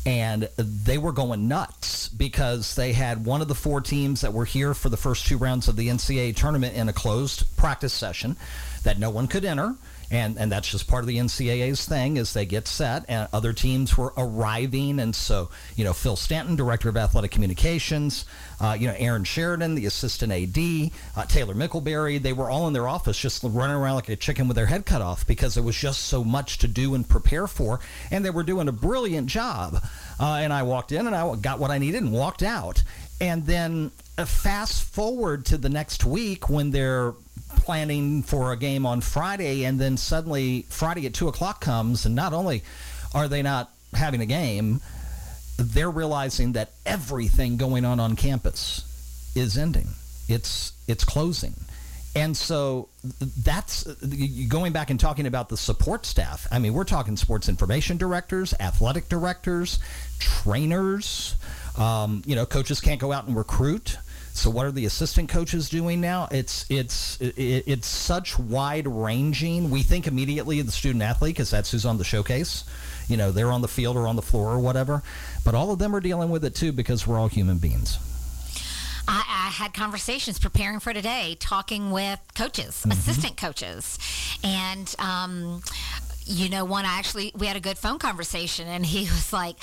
[0.07, 4.45] and they were going nuts because they had one of the four teams that were
[4.45, 8.37] here for the first two rounds of the NCAA tournament in a closed practice session
[8.83, 9.75] that no one could enter
[10.09, 13.53] and and that's just part of the NCAA's thing is they get set and other
[13.53, 14.99] teams were arriving.
[14.99, 18.25] And so you know Phil Stanton director of athletic communications
[18.59, 22.73] uh, you know Aaron Sheridan the assistant AD uh, Taylor Mickleberry they were all in
[22.73, 25.63] their office just running around like a chicken with their head cut off because there
[25.63, 27.79] was just so much to do and prepare for.
[28.11, 29.83] And they were doing a brilliant job.
[30.19, 32.83] Uh, and I walked in and I got what I needed and walked out.
[33.19, 37.13] And then uh, fast forward to the next week when they're
[37.57, 42.15] planning for a game on Friday, and then suddenly Friday at two o'clock comes, and
[42.15, 42.63] not only
[43.13, 44.81] are they not having a game,
[45.57, 48.83] they're realizing that everything going on on campus
[49.35, 49.87] is ending.
[50.27, 51.55] It's it's closing.
[52.15, 52.89] And so
[53.43, 53.83] that's
[54.47, 56.47] going back and talking about the support staff.
[56.51, 59.77] I mean, we're talking sports information directors, athletic directors,
[60.17, 61.35] trainers.
[61.77, 63.99] Um, you know, coaches can't go out and recruit.
[64.37, 66.27] So what are the assistant coaches doing now?
[66.29, 69.71] It's it's it, it's such wide ranging.
[69.71, 72.63] We think immediately of the student athlete because that's who's on the showcase.
[73.07, 75.01] You know, they're on the field or on the floor or whatever.
[75.43, 77.97] But all of them are dealing with it too because we're all human beings.
[79.07, 83.97] I, I had conversations preparing for today, talking with coaches, assistant coaches,
[84.43, 85.63] and um,
[86.25, 89.55] you know, one I actually we had a good phone conversation, and he was like,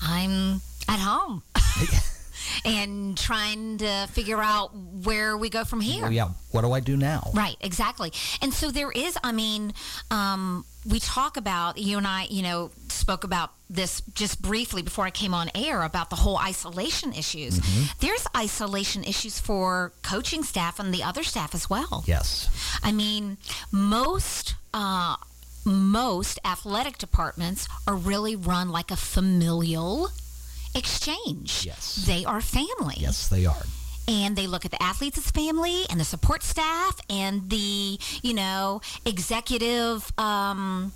[0.00, 1.42] "I'm at home."
[2.64, 6.02] and trying to figure out where we go from here.
[6.02, 6.30] Well, yeah.
[6.50, 7.30] What do I do now?
[7.34, 8.12] Right, exactly.
[8.40, 9.74] And so there is, I mean,
[10.10, 15.04] um, we talk about, you and I, you know, spoke about this just briefly before
[15.04, 17.60] I came on air about the whole isolation issues.
[18.00, 22.04] There's isolation issues for coaching staff and the other staff as well.
[22.06, 22.48] Yes.
[22.82, 23.36] I mean,
[23.70, 25.16] most uh,
[25.64, 30.08] most athletic departments are really run like a familial
[30.78, 31.66] exchange.
[31.66, 32.04] Yes.
[32.06, 32.96] They are family.
[32.98, 33.62] Yes, they are.
[34.06, 38.32] And they look at the athletes as family and the support staff and the, you
[38.32, 40.92] know, executive um,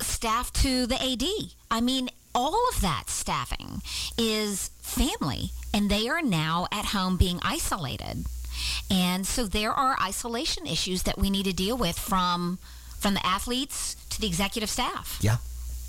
[0.00, 1.24] staff to the AD.
[1.70, 3.80] I mean, all of that staffing
[4.18, 8.26] is family, and they are now at home being isolated.
[8.90, 12.58] And so there are isolation issues that we need to deal with from
[12.98, 15.18] from the athletes to the executive staff.
[15.20, 15.36] Yeah.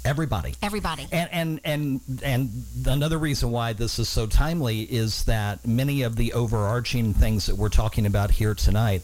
[0.05, 0.55] Everybody.
[0.61, 1.07] Everybody.
[1.11, 6.15] And and and and another reason why this is so timely is that many of
[6.15, 9.03] the overarching things that we're talking about here tonight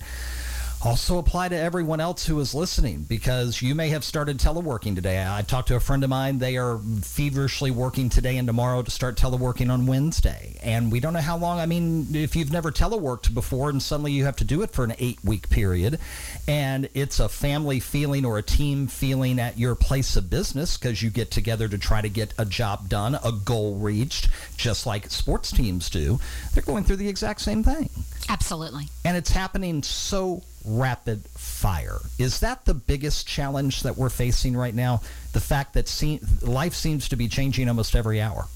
[0.85, 5.25] also apply to everyone else who is listening because you may have started teleworking today.
[5.27, 6.37] I talked to a friend of mine.
[6.37, 10.57] They are feverishly working today and tomorrow to start teleworking on Wednesday.
[10.61, 11.59] And we don't know how long.
[11.59, 14.83] I mean, if you've never teleworked before and suddenly you have to do it for
[14.83, 15.99] an eight week period
[16.47, 21.01] and it's a family feeling or a team feeling at your place of business because
[21.01, 25.09] you get together to try to get a job done, a goal reached, just like
[25.09, 26.19] sports teams do,
[26.53, 27.89] they're going through the exact same thing.
[28.29, 28.87] Absolutely.
[29.03, 31.99] And it's happening so rapid fire.
[32.17, 35.01] Is that the biggest challenge that we're facing right now?
[35.33, 38.47] The fact that se- life seems to be changing almost every hour.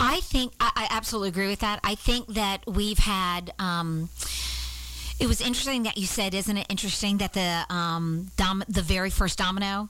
[0.00, 1.80] I think I, I absolutely agree with that.
[1.82, 3.52] I think that we've had.
[3.58, 4.08] Um,
[5.18, 9.10] it was interesting that you said, isn't it interesting that the um, dom- the very
[9.10, 9.88] first domino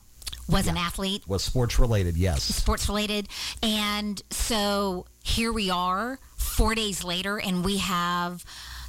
[0.49, 2.17] was an athlete, Was sports related?
[2.17, 2.43] Yes.
[2.43, 3.29] sports related,
[3.63, 8.45] and so here we are, four days later, and we have.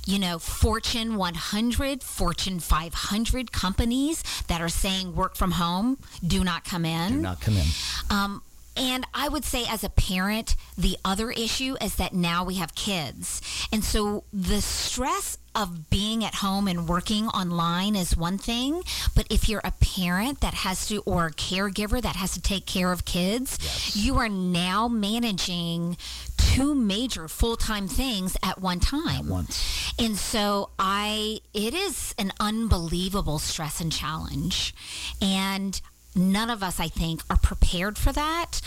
[0.10, 6.63] You know, Fortune 100, Fortune 500 companies that are saying work from home, do not
[6.63, 7.13] come in.
[7.13, 7.67] Do not come in.
[8.10, 8.41] Um,
[8.80, 12.74] and I would say, as a parent, the other issue is that now we have
[12.76, 13.42] kids.
[13.74, 18.82] And so the stress of being at home and working online is one thing.
[19.15, 22.65] But if you're a parent that has to, or a caregiver that has to take
[22.65, 25.98] care of kids, you are now managing
[26.38, 29.28] two major full time things at one time.
[29.28, 29.94] once.
[30.00, 34.74] And so I, it is an unbelievable stress and challenge.
[35.22, 35.82] And
[36.15, 38.62] none of us, I think, are prepared for that.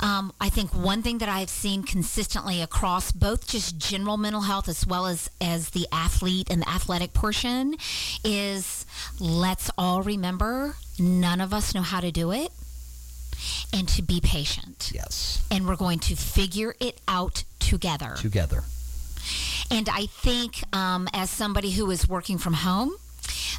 [0.00, 4.68] Um, I think one thing that I've seen consistently across both just general mental health
[4.68, 7.76] as well as, as the athlete and the athletic portion
[8.24, 8.86] is
[9.18, 12.50] let's all remember none of us know how to do it
[13.72, 14.90] and to be patient.
[14.94, 15.44] Yes.
[15.50, 18.14] And we're going to figure it out together.
[18.16, 18.64] Together.
[19.70, 22.96] And I think, um, as somebody who is working from home,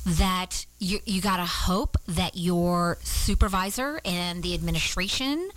[0.06, 5.50] that you, you got to hope that your supervisor and the administration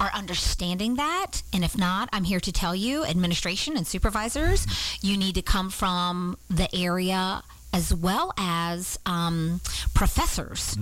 [0.00, 1.42] are understanding that.
[1.52, 4.66] And if not, I'm here to tell you, administration and supervisors,
[5.00, 9.60] you need to come from the area as well as um,
[9.94, 10.76] professors.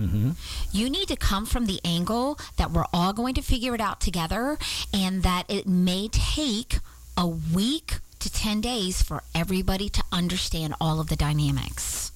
[0.71, 3.99] You need to come from the angle that we're all going to figure it out
[3.99, 4.59] together
[4.93, 6.77] and that it may take
[7.17, 12.12] a week to 10 days for everybody to understand all of the dynamics.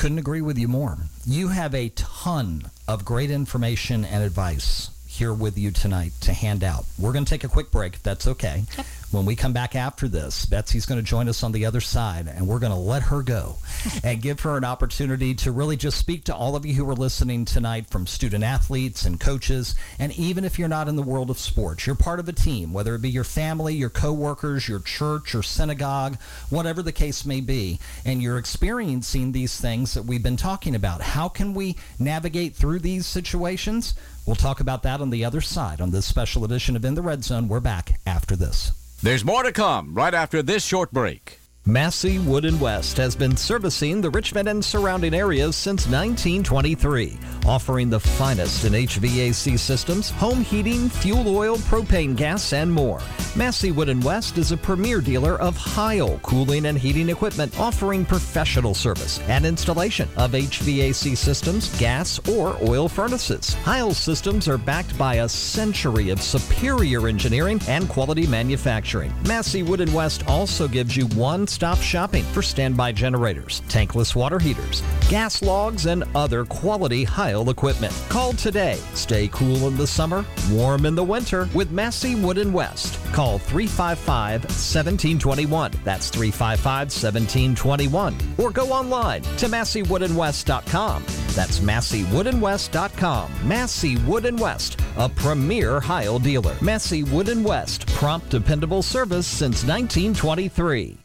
[0.00, 0.96] Couldn't agree with you more.
[1.26, 6.64] You have a ton of great information and advice here with you tonight to hand
[6.64, 6.86] out.
[6.98, 8.64] We're going to take a quick break, if that's okay.
[9.10, 12.28] When we come back after this, Betsy's going to join us on the other side,
[12.28, 13.56] and we're going to let her go
[14.04, 16.94] and give her an opportunity to really just speak to all of you who are
[16.94, 19.74] listening tonight from student athletes and coaches.
[19.98, 22.72] And even if you're not in the world of sports, you're part of a team,
[22.72, 26.16] whether it be your family, your coworkers, your church, your synagogue,
[26.48, 31.00] whatever the case may be, and you're experiencing these things that we've been talking about.
[31.00, 33.94] How can we navigate through these situations?
[34.24, 37.02] We'll talk about that on the other side on this special edition of In the
[37.02, 37.48] Red Zone.
[37.48, 38.70] We're back after this.
[39.02, 41.39] There's more to come right after this short break.
[41.66, 47.90] Massey Wood and West has been servicing the Richmond and surrounding areas since 1923, offering
[47.90, 53.02] the finest in HVAC systems, home heating, fuel oil, propane gas, and more.
[53.36, 58.06] Massey Wood and West is a premier dealer of Heil cooling and heating equipment, offering
[58.06, 63.52] professional service and installation of HVAC systems, gas, or oil furnaces.
[63.52, 69.12] Heil systems are backed by a century of superior engineering and quality manufacturing.
[69.28, 74.38] Massey Wood and West also gives you one one-stop shopping for standby generators, tankless water
[74.38, 77.92] heaters, gas logs, and other quality Heil equipment.
[78.08, 78.78] Call today.
[78.94, 83.00] Stay cool in the summer, warm in the winter with Massey Wood and West.
[83.12, 85.74] Call 355-1721.
[85.82, 88.38] That's 355-1721.
[88.38, 91.02] Or go online to MasseyWoodandWest.com.
[91.34, 93.48] That's MasseyWoodandWest.com.
[93.48, 96.54] Massey Wood and West, a premier Heil dealer.
[96.60, 100.99] Massey Wood and West, prompt, dependable service since 1923.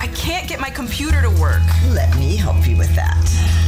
[0.00, 1.62] I can't get my computer to work.
[1.88, 3.67] Let me help you with that.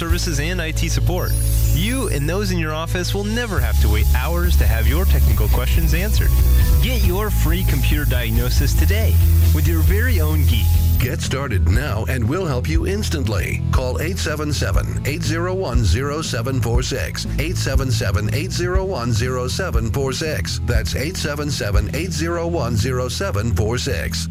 [0.01, 1.31] services and IT support.
[1.73, 5.05] You and those in your office will never have to wait hours to have your
[5.05, 6.31] technical questions answered.
[6.81, 9.13] Get your free computer diagnosis today
[9.53, 10.65] with your very own geek.
[10.97, 13.61] Get started now and we'll help you instantly.
[13.71, 17.25] Call 877 801 0746.
[17.25, 20.61] 877 801 0746.
[20.65, 24.30] That's 877 801 0746.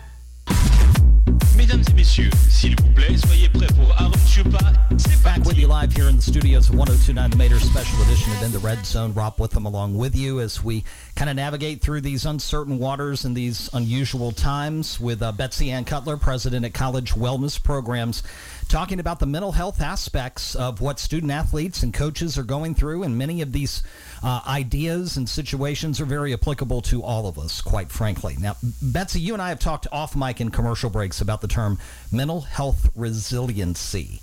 [1.71, 4.59] Mesdames et messieurs, s'il vous plaît, soyez prêts pour Aaron Chupa.
[4.97, 8.33] C'est Back with you live here in the studios of 1029 The Mater Special Edition
[8.33, 9.13] of In the Red Zone.
[9.13, 10.83] Rob Witham along with you as we
[11.15, 15.85] kind of navigate through these uncertain waters and these unusual times with uh, Betsy Ann
[15.85, 18.21] Cutler, president at College Wellness Programs,
[18.67, 23.03] talking about the mental health aspects of what student athletes and coaches are going through.
[23.03, 23.81] And many of these
[24.23, 28.37] uh, ideas and situations are very applicable to all of us, quite frankly.
[28.39, 31.79] Now, Betsy, you and I have talked off mic in commercial breaks about the term
[32.11, 34.21] mental health resiliency.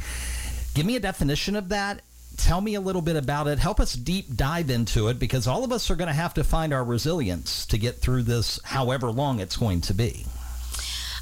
[0.75, 2.03] Give me a definition of that.
[2.37, 3.59] Tell me a little bit about it.
[3.59, 6.45] Help us deep dive into it because all of us are going to have to
[6.45, 10.25] find our resilience to get through this, however long it's going to be.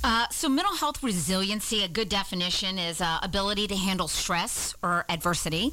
[0.09, 5.05] Uh, so, mental health resiliency, a good definition is uh, ability to handle stress or
[5.09, 5.73] adversity.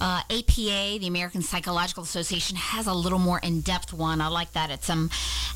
[0.00, 4.20] Uh, APA, the American Psychological Association, has a little more in-depth one.
[4.20, 4.70] I like that.
[4.70, 5.10] It's um,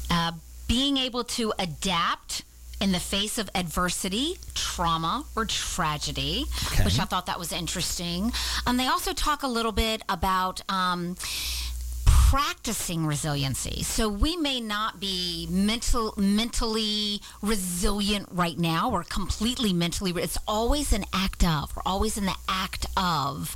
[0.08, 0.30] uh,
[0.68, 2.44] being able to adapt
[2.80, 6.84] in the face of adversity, trauma, or tragedy, Okay.
[6.84, 8.32] which I thought that was interesting.
[8.68, 10.60] Um, they also talk a little bit about.
[10.70, 11.16] Um,
[12.30, 13.84] practicing resiliency.
[13.84, 20.10] So we may not be mental mentally resilient right now or completely mentally.
[20.10, 21.74] re- It's always an act of.
[21.76, 23.54] We're always in the act of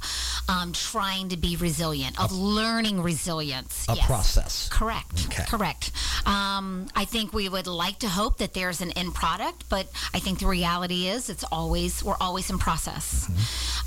[0.48, 3.86] um, trying to be resilient, of learning resilience.
[3.88, 4.06] A Yes.
[4.06, 4.68] process.
[4.70, 5.26] Correct.
[5.26, 5.44] Okay.
[5.48, 5.90] Correct.
[6.24, 10.20] Um, I think we would like to hope that there's an end product, but I
[10.20, 13.28] think the reality is it's always we're always in process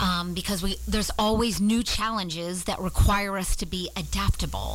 [0.01, 4.72] um, because we there's always new challenges that require us to be adaptable.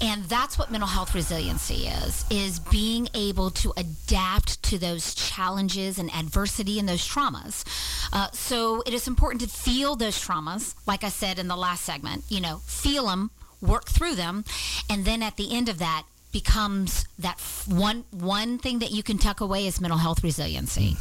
[0.00, 5.98] And that's what mental health resiliency is, is being able to adapt to those challenges
[5.98, 7.64] and adversity and those traumas.
[8.12, 11.84] Uh, so it is important to feel those traumas, like I said in the last
[11.84, 14.44] segment, you know, feel them, work through them,
[14.90, 19.02] and then at the end of that becomes that f- one one thing that you
[19.02, 20.96] can tuck away is mental health resiliency.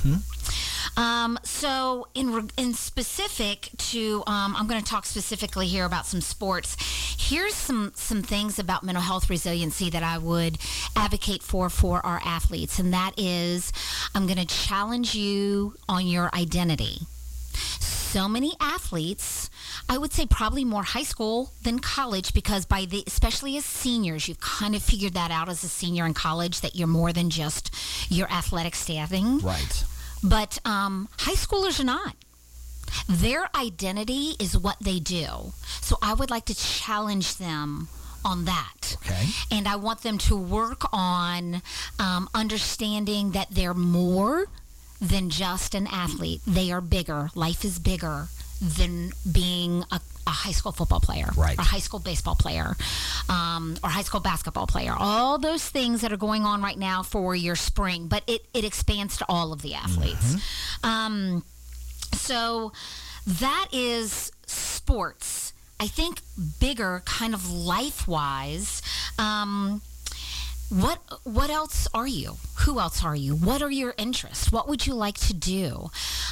[0.98, 6.06] Um, so, in re- in specific to, um, I'm going to talk specifically here about
[6.06, 6.76] some sports.
[7.18, 10.58] Here's some some things about mental health resiliency that I would
[10.96, 13.72] advocate for for our athletes, and that is,
[14.14, 16.98] I'm going to challenge you on your identity.
[17.80, 19.50] So many athletes,
[19.90, 24.28] I would say probably more high school than college, because by the especially as seniors,
[24.28, 27.30] you've kind of figured that out as a senior in college that you're more than
[27.30, 27.76] just
[28.10, 29.40] your athletic standing.
[29.40, 29.84] Right.
[30.24, 32.16] But um, high schoolers are not.
[33.08, 35.54] Their identity is what they do.
[35.82, 37.88] So I would like to challenge them
[38.24, 38.98] on that.
[39.06, 39.28] Okay.
[39.50, 41.62] And I want them to work on
[42.00, 44.46] um, understanding that they're more
[45.00, 46.42] than just an athlete.
[46.46, 47.30] They are bigger.
[47.34, 48.28] Life is bigger
[48.62, 51.58] than being a, a high school football player, Right.
[51.58, 52.76] or a high school baseball player,
[53.28, 54.94] um, or high school basketball player.
[54.98, 58.64] All those things that are going on right now for your spring, but it, it
[58.64, 60.38] expands to all of the athletes.
[60.84, 61.44] Um,
[62.14, 62.72] so
[63.26, 65.54] that is sports.
[65.80, 66.22] I think
[66.60, 68.84] bigger, kind of life wise.
[69.18, 69.82] Um,
[70.72, 72.38] what what else are you?
[72.60, 73.36] Who else are you?
[73.36, 74.54] What are your interests?
[74.54, 75.90] What would you like to do?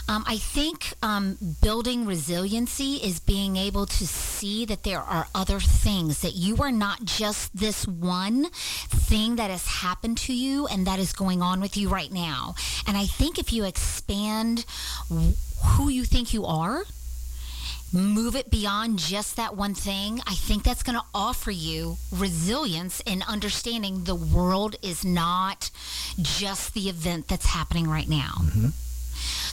[0.07, 5.59] Um, I think um, building resiliency is being able to see that there are other
[5.59, 8.49] things that you are not just this one
[8.89, 12.55] thing that has happened to you and that is going on with you right now.
[12.87, 14.65] And I think if you expand
[15.09, 16.83] who you think you are
[17.91, 23.01] move it beyond just that one thing, I think that's going to offer you resilience
[23.01, 25.71] in understanding the world is not
[26.21, 28.33] just the event that's happening right now.
[28.39, 28.67] Mm-hmm.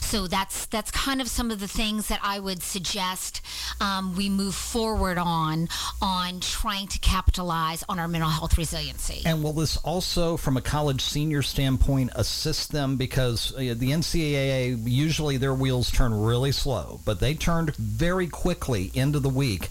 [0.01, 3.41] So that's that's kind of some of the things that I would suggest
[3.81, 5.67] um, we move forward on
[6.01, 9.21] on trying to capitalize on our mental health resiliency.
[9.25, 14.79] And will this also, from a college senior standpoint, assist them because uh, the NCAA
[14.85, 19.69] usually their wheels turn really slow, but they turned very quickly into the week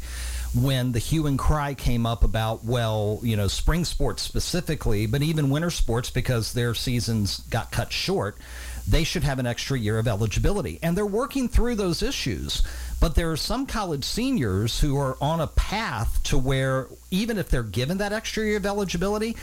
[0.54, 5.22] when the hue and cry came up about well, you know, spring sports specifically, but
[5.22, 8.38] even winter sports because their seasons got cut short.
[8.88, 10.78] They should have an extra year of eligibility.
[10.82, 12.62] And they're working through those issues.
[13.00, 17.48] But there are some college seniors who are on a path to where, even if
[17.48, 19.36] they're given that extra year of eligibility,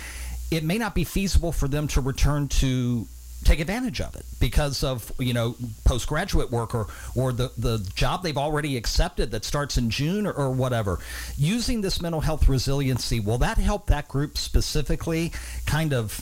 [0.49, 3.07] it may not be feasible for them to return to
[3.43, 8.23] take advantage of it because of you know postgraduate work or or the the job
[8.23, 10.99] they've already accepted that starts in June or, or whatever
[11.37, 15.31] using this mental health resiliency will that help that group specifically
[15.65, 16.21] kind of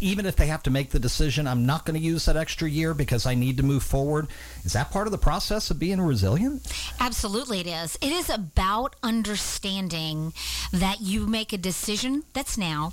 [0.00, 2.68] even if they have to make the decision I'm not going to use that extra
[2.68, 4.28] year because I need to move forward
[4.64, 6.66] is that part of the process of being resilient
[7.00, 7.96] Absolutely, it is.
[8.00, 10.32] It is about understanding
[10.72, 12.92] that you make a decision that's now,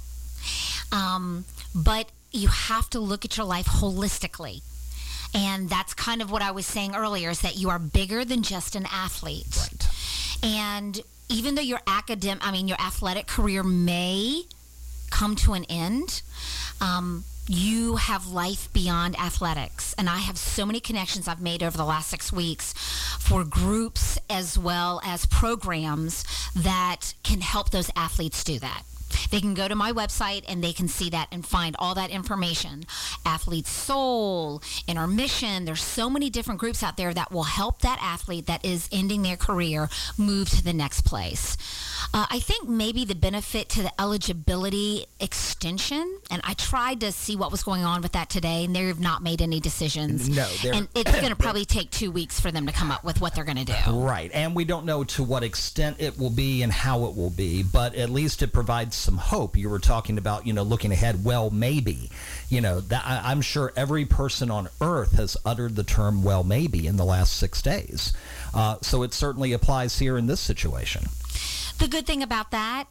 [0.92, 4.62] um, but you have to look at your life holistically.
[5.34, 8.44] And that's kind of what I was saying earlier is that you are bigger than
[8.44, 9.58] just an athlete.
[9.58, 9.90] Right.
[10.44, 14.44] And even though your academic, I mean, your athletic career may
[15.14, 16.24] come to an end,
[16.82, 19.94] um, you have life beyond athletics.
[19.98, 22.74] And I have so many connections I've made over the last six weeks
[23.20, 28.84] for groups as well as programs that can help those athletes do that.
[29.32, 32.10] They can go to my website and they can see that and find all that
[32.10, 32.86] information.
[33.26, 38.46] Athlete's Soul, Intermission, there's so many different groups out there that will help that athlete
[38.48, 41.58] that is ending their career move to the next place.
[42.14, 47.36] Uh, I think maybe the benefit to the eligibility extension, and I tried to see
[47.36, 50.30] what was going on with that today, and they have not made any decisions.
[50.30, 53.04] No, they're- and it's going to probably take two weeks for them to come up
[53.04, 53.74] with what they're going to do.
[53.92, 54.30] Right.
[54.34, 57.64] And we don't know to what extent it will be and how it will be,
[57.64, 59.58] but at least it provides some hope.
[59.58, 62.10] You were talking about, you know, looking ahead, well, maybe.
[62.50, 66.44] You know, that, I, I'm sure every person on earth has uttered the term, well,
[66.44, 68.14] maybe, in the last six days.
[68.54, 71.06] Uh, so it certainly applies here in this situation.
[71.78, 72.86] The good thing about that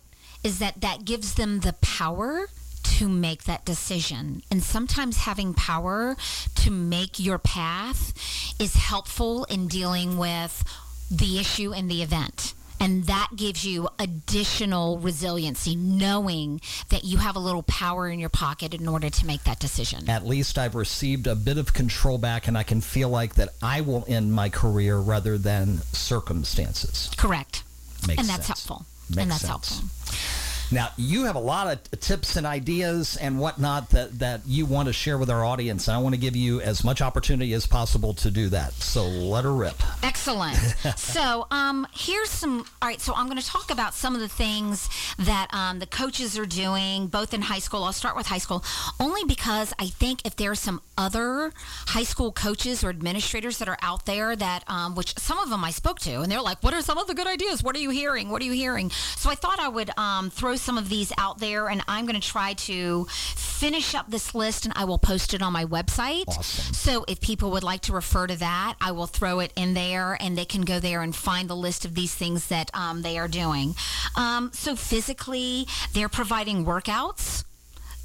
[0.45, 2.49] is that that gives them the power
[2.83, 4.43] to make that decision.
[4.51, 6.17] And sometimes having power
[6.57, 8.13] to make your path
[8.61, 10.65] is helpful in dealing with
[11.11, 12.55] the issue and the event.
[12.83, 18.29] And that gives you additional resiliency, knowing that you have a little power in your
[18.29, 20.11] pocket in order to make that decision.
[20.11, 23.51] At least I've received a bit of control back and I can feel like that
[23.63, 27.09] I will end my career rather than circumstances.
[27.17, 27.63] Correct.
[28.09, 28.67] Makes and that's sense.
[28.67, 28.87] helpful.
[29.11, 29.79] Makes and that's sense.
[29.79, 30.42] helpful.
[30.73, 34.87] Now, you have a lot of tips and ideas and whatnot that, that you want
[34.87, 35.87] to share with our audience.
[35.87, 38.73] And I want to give you as much opportunity as possible to do that.
[38.73, 39.75] So let her rip.
[40.03, 40.57] Excellent.
[40.97, 42.65] so, um, here's some.
[42.81, 43.01] All right.
[43.01, 46.47] So, I'm going to talk about some of the things that um, the coaches are
[46.47, 47.85] doing, both in high school.
[47.85, 48.65] I'll start with high school,
[48.99, 51.53] only because I think if there are some other
[51.87, 55.65] high school coaches or administrators that are out there that, um, which some of them
[55.65, 57.63] I spoke to, and they're like, "What are some of the good ideas?
[57.63, 58.31] What are you hearing?
[58.31, 61.39] What are you hearing?" So, I thought I would um, throw some of these out
[61.39, 65.35] there, and I'm going to try to finish up this list, and I will post
[65.35, 66.29] it on my website.
[66.29, 66.75] Awesome.
[66.75, 70.17] So if people would like to refer to that, I will throw it in there
[70.21, 73.19] and they can go there and find the list of these things that um, they
[73.19, 73.75] are doing.
[74.17, 77.45] Um, so physically, they're providing workouts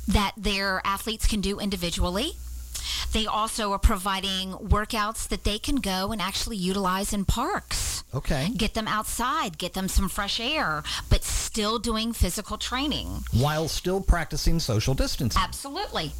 [0.08, 2.34] that their athletes can do individually.
[3.14, 8.04] They also are providing workouts that they can go and actually utilize in parks.
[8.14, 8.50] Okay.
[8.56, 13.24] Get them outside, get them some fresh air, but still doing physical training.
[13.34, 15.42] While still practicing social distancing.
[15.42, 16.12] Absolutely.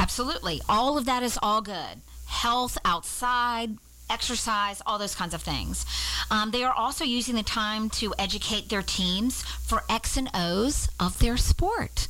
[0.00, 0.60] Absolutely.
[0.68, 2.00] All of that is all good.
[2.26, 3.78] Health outside,
[4.10, 5.84] exercise, all those kinds of things.
[6.30, 10.88] Um, they are also using the time to educate their teams for X and O's
[11.00, 12.06] of their sport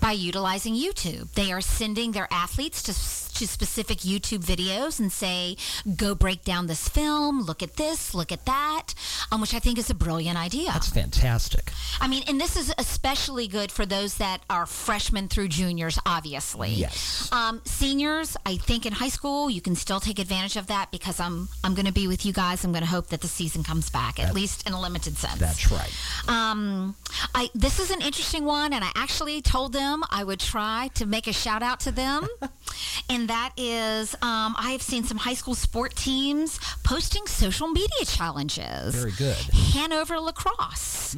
[0.00, 1.32] by utilizing YouTube.
[1.32, 2.92] They are sending their athletes to,
[3.34, 5.56] to specific YouTube videos and say,
[5.96, 8.94] go break down this film, look at this, look at that,
[9.30, 10.70] um, which I think is a brilliant idea.
[10.72, 11.72] That's fantastic.
[12.00, 16.70] I mean, and this is especially good for those that are freshmen through juniors, obviously.
[16.70, 17.28] Yes.
[17.32, 21.20] Um, seniors, I think in high school you can still take advantage of that because
[21.20, 22.64] I'm I'm going to be with you guys.
[22.64, 25.38] I'm going to hope that the season comes back at least in a limited sense.
[25.38, 25.92] That's right.
[26.28, 26.96] Um,
[27.34, 31.06] I this is an interesting one, and I actually told them I would try to
[31.06, 32.28] make a shout out to them,
[33.10, 38.04] and that is um, I have seen some high school sport teams posting social media
[38.04, 38.94] challenges.
[38.94, 39.36] Very good.
[39.74, 41.16] Hanover Lacrosse.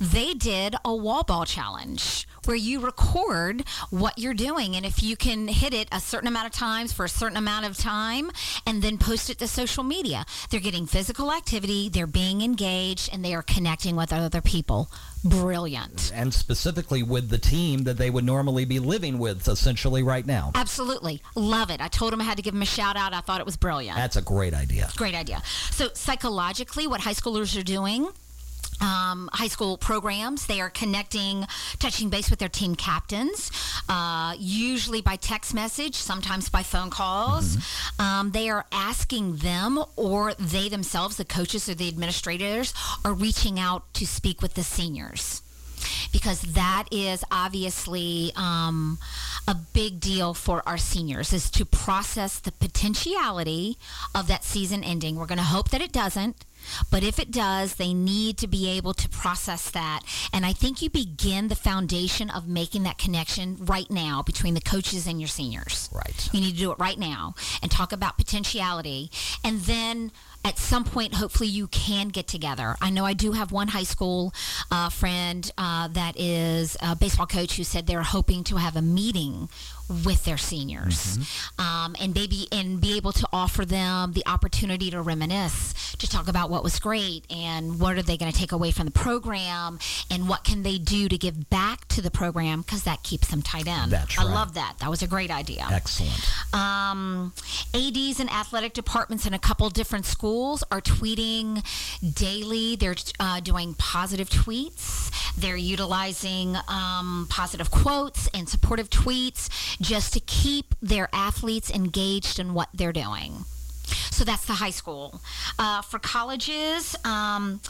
[0.00, 5.16] They did a wall ball challenge where you record what you're doing and if you
[5.16, 8.30] can hit it a certain amount of times for a certain amount of time
[8.66, 10.24] and then post it to social media.
[10.50, 14.90] They're getting physical activity, they're being engaged and they are connecting with other people.
[15.24, 16.12] Brilliant.
[16.14, 20.52] And specifically with the team that they would normally be living with, essentially, right now.
[20.54, 21.22] Absolutely.
[21.34, 21.80] Love it.
[21.80, 23.14] I told him I had to give him a shout out.
[23.14, 23.96] I thought it was brilliant.
[23.96, 24.90] That's a great idea.
[24.96, 25.42] Great idea.
[25.70, 28.08] So, psychologically, what high schoolers are doing.
[28.84, 30.46] Um, high school programs.
[30.46, 31.46] They are connecting,
[31.78, 33.50] touching base with their team captains,
[33.88, 37.56] uh, usually by text message, sometimes by phone calls.
[37.98, 42.74] Um, they are asking them, or they themselves, the coaches or the administrators,
[43.06, 45.43] are reaching out to speak with the seniors
[46.12, 48.98] because that is obviously um,
[49.46, 53.78] a big deal for our seniors is to process the potentiality
[54.14, 55.16] of that season ending.
[55.16, 56.44] We're going to hope that it doesn't
[56.90, 60.00] but if it does they need to be able to process that.
[60.32, 64.60] And i think you begin the foundation of making that connection right now between the
[64.60, 65.88] coaches and your seniors.
[65.92, 66.28] Right.
[66.32, 69.10] You need to do it right now and talk about potentiality.
[69.42, 70.12] And then
[70.44, 72.76] at some point, hopefully, you can get together.
[72.80, 74.32] I know I do have one high school
[74.70, 78.82] uh, friend uh, that is a baseball coach who said they're hoping to have a
[78.82, 79.48] meeting
[80.04, 81.18] with their seniors
[81.58, 86.26] um, and maybe and be able to offer them the opportunity to reminisce to talk
[86.26, 89.78] about what was great and what are they going to take away from the program
[90.10, 93.42] and what can they do to give back to the program because that keeps them
[93.42, 94.26] tied in That's right.
[94.26, 96.54] i love that that was a great idea Excellent.
[96.54, 97.34] um,
[97.74, 100.33] ads and athletic departments in a couple different schools
[100.70, 101.64] are tweeting
[102.14, 102.76] daily.
[102.76, 105.10] They're uh, doing positive tweets.
[105.36, 109.48] They're utilizing um, positive quotes and supportive tweets
[109.80, 113.44] just to keep their athletes engaged in what they're doing.
[114.10, 115.20] So that's the high school.
[115.58, 117.60] Uh, for colleges, um,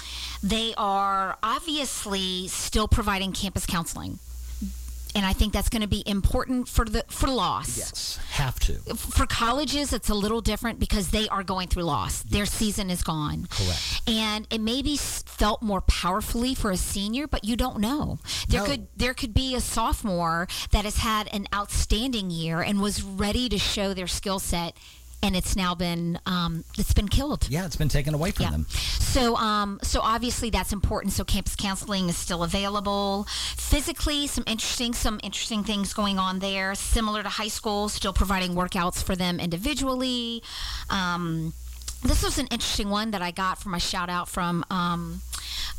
[0.43, 4.19] they are obviously still providing campus counseling,
[5.15, 7.77] and I think that's going to be important for the for loss.
[7.79, 8.75] Yes, have to.
[8.97, 12.23] For colleges, it's a little different because they are going through loss.
[12.23, 13.47] Their season is gone.
[13.51, 14.03] Correct.
[14.09, 18.19] And it may be felt more powerfully for a senior, but you don't know.
[18.49, 18.67] There No.
[18.67, 23.49] could there could be a sophomore that has had an outstanding year and was ready
[23.49, 24.77] to show their skill set,
[25.25, 27.49] and it's now been um, it's been killed.
[27.49, 28.67] Yeah, it's been taken away from them.
[28.69, 31.15] So, um, so obviously that's important.
[31.15, 33.27] So, campus counseling is still available.
[33.57, 36.75] Physically, some interesting, some interesting things going on there.
[36.75, 40.43] Similar to high school, still providing workouts for them individually.
[40.91, 41.55] Um,
[42.05, 45.23] this was an interesting one that I got from a shout out from um,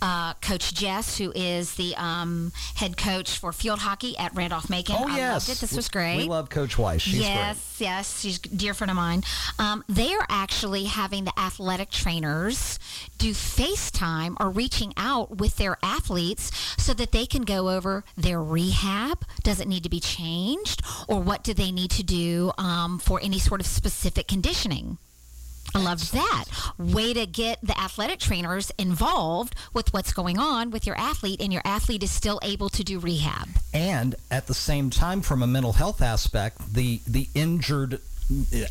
[0.01, 4.95] uh, Coach Jess, who is the um, head coach for field hockey at Randolph Macon.
[4.97, 5.47] Oh, I yes.
[5.47, 5.61] loved it.
[5.61, 6.17] This was great.
[6.17, 7.01] We love Coach Weiss.
[7.01, 9.23] She's yes, yes, she's a dear friend of mine.
[9.59, 12.79] Um, they are actually having the athletic trainers
[13.17, 18.41] do FaceTime or reaching out with their athletes so that they can go over their
[18.41, 19.25] rehab.
[19.43, 23.19] Does it need to be changed, or what do they need to do um, for
[23.21, 24.97] any sort of specific conditioning?
[25.73, 26.45] I love that.
[26.77, 31.51] Way to get the athletic trainers involved with what's going on with your athlete, and
[31.51, 33.49] your athlete is still able to do rehab.
[33.73, 37.99] and at the same time from a mental health aspect the the injured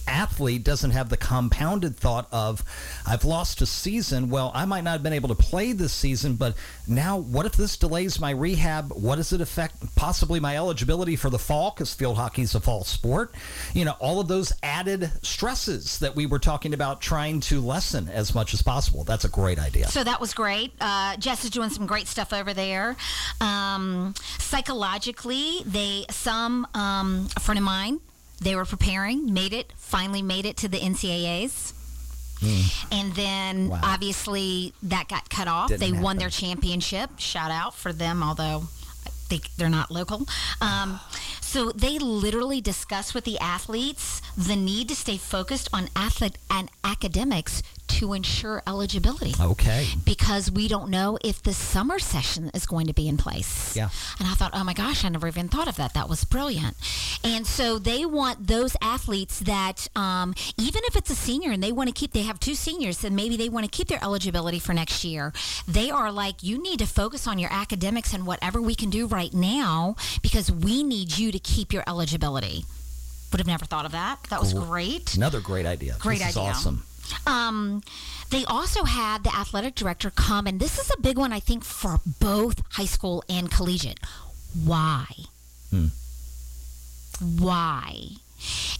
[0.06, 2.64] athlete doesn't have the compounded thought of
[3.06, 4.28] I've lost a season.
[4.28, 6.54] Well I might not have been able to play this season but
[6.86, 8.92] now what if this delays my rehab?
[8.92, 12.60] What does it affect possibly my eligibility for the fall because field hockey is a
[12.60, 13.34] fall sport?
[13.72, 18.08] You know all of those added stresses that we were talking about trying to lessen
[18.08, 19.04] as much as possible.
[19.04, 19.88] That's a great idea.
[19.88, 20.72] So that was great.
[20.80, 22.96] Uh, Jess is doing some great stuff over there.
[23.40, 28.00] Um, psychologically, they some um, a friend of mine,
[28.40, 31.72] they were preparing, made it, finally made it to the NCAA's.
[32.92, 33.80] And then Wow.
[33.82, 35.68] obviously that got cut off.
[35.70, 37.10] Didn't they won their championship.
[37.18, 38.64] Shout out for them, although
[39.06, 40.26] I think they're not local.
[40.60, 41.00] Um,
[41.54, 46.68] so they literally discuss with the athletes the need to stay focused on athlete and
[46.82, 49.34] academics to ensure eligibility.
[49.40, 49.86] Okay.
[50.04, 53.76] Because we don't know if the summer session is going to be in place.
[53.76, 53.90] Yeah.
[54.18, 55.94] And I thought, oh my gosh, I never even thought of that.
[55.94, 56.76] That was brilliant.
[57.22, 61.72] And so they want those athletes that, um, even if it's a senior and they
[61.72, 64.58] want to keep, they have two seniors and maybe they want to keep their eligibility
[64.58, 65.32] for next year,
[65.68, 69.06] they are like, you need to focus on your academics and whatever we can do
[69.06, 72.64] right now because we need you to keep your eligibility.
[73.30, 74.18] Would have never thought of that.
[74.30, 74.64] That was Cool.
[74.66, 75.14] great.
[75.16, 75.96] Another great idea.
[76.00, 76.50] Great this is idea.
[76.50, 76.84] awesome.
[77.26, 77.82] Um,
[78.30, 81.62] they also had the athletic director come, and this is a big one, I think,
[81.64, 84.00] for both high school and collegiate.
[84.64, 85.06] Why?
[85.70, 85.88] Hmm.
[87.20, 88.08] Why?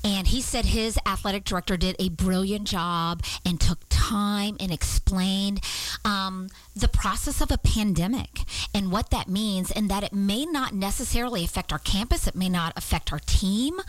[0.02, 5.60] And he said his athletic director did a brilliant job and took time and explained
[6.04, 8.40] um, the process of a pandemic
[8.74, 12.48] and what that means, and that it may not necessarily affect our campus, it may
[12.48, 13.80] not affect our team,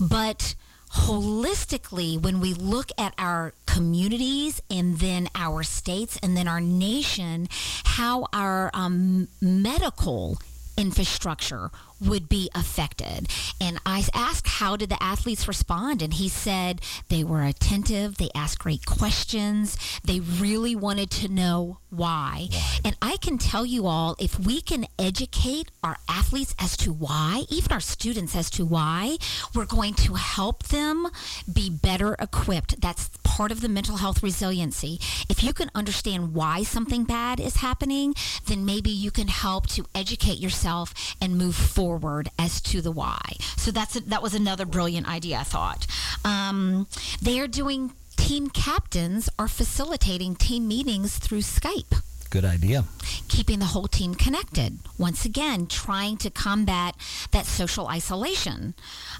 [0.00, 0.54] but
[0.94, 7.48] holistically, when we look at our communities and then our states and then our nation,
[7.84, 10.38] how our um, medical
[10.76, 11.70] infrastructure
[12.00, 13.28] would be affected.
[13.60, 16.02] And I asked, how did the athletes respond?
[16.02, 21.78] And he said they were attentive, they asked great questions, they really wanted to know
[21.90, 22.48] why.
[22.84, 27.44] And I can tell you all, if we can educate our athletes as to why,
[27.48, 29.18] even our students as to why,
[29.54, 31.06] we're going to help them
[31.52, 32.80] be better equipped.
[32.80, 34.98] That's part of the mental health resiliency.
[35.30, 38.14] If you can understand why something bad is happening,
[38.46, 43.22] then maybe you can help to educate yourself and move forward as to the why.
[43.56, 45.86] So that's a, that was another brilliant idea, I thought.
[46.26, 46.86] Um,
[47.22, 52.84] they are doing team captains are facilitating team meetings through Skype Good idea.
[53.28, 54.78] keeping the whole team connected.
[54.98, 56.96] Once again, trying to combat
[57.30, 58.74] that social isolation.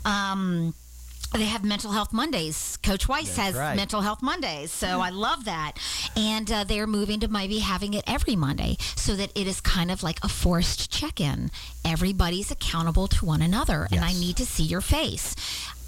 [0.04, 0.74] Um,
[1.32, 2.78] they have mental health Mondays.
[2.82, 3.76] Coach Weiss has right.
[3.76, 5.72] mental health Mondays, so I love that.
[6.16, 9.90] And uh, they're moving to maybe having it every Monday, so that it is kind
[9.90, 11.50] of like a forced check-in.
[11.84, 15.34] Everybody's accountable to one another, and I need to see your face.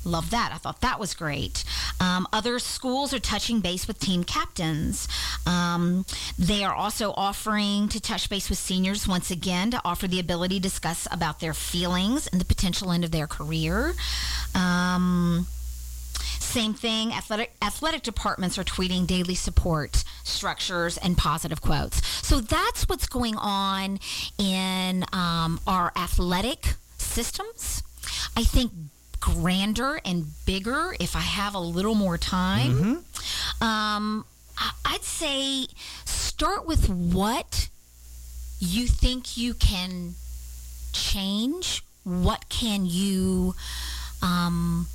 [0.04, 0.50] Love that.
[0.52, 1.64] I thought that was great.
[2.00, 5.08] Um, other schools are touching base with team captains.
[5.46, 6.04] Um,
[6.38, 10.56] they are also offering to touch base with seniors once again to offer the ability
[10.56, 13.94] to discuss about their feelings and the potential end of their career.
[14.54, 15.46] Um,
[16.38, 17.12] same thing.
[17.12, 22.06] Athletic athletic departments are tweeting daily support structures and positive quotes.
[22.24, 23.98] So that's what's going on
[24.38, 27.82] in um, our athletic systems.
[28.36, 28.72] I think
[29.24, 33.04] grander and bigger if I have a little more time.
[33.62, 34.24] Um,
[34.58, 35.66] I- I'd say
[36.04, 37.68] start with what
[38.60, 40.14] you think you can
[40.92, 41.82] change.
[42.04, 43.54] What can you
[44.20, 44.88] um,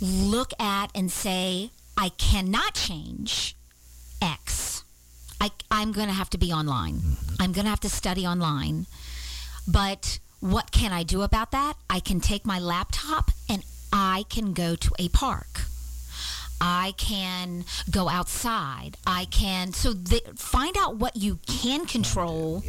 [0.00, 3.56] look at and say, I cannot change
[4.22, 4.84] X.
[5.40, 7.00] I, I'm going to have to be online.
[7.40, 8.86] I'm going to have to study online.
[9.66, 11.74] But what can I do about that?
[11.88, 13.62] I can take my laptop and
[13.92, 15.62] I can go to a park.
[16.60, 18.96] I can go outside.
[19.06, 22.62] I can so the, find out what you can control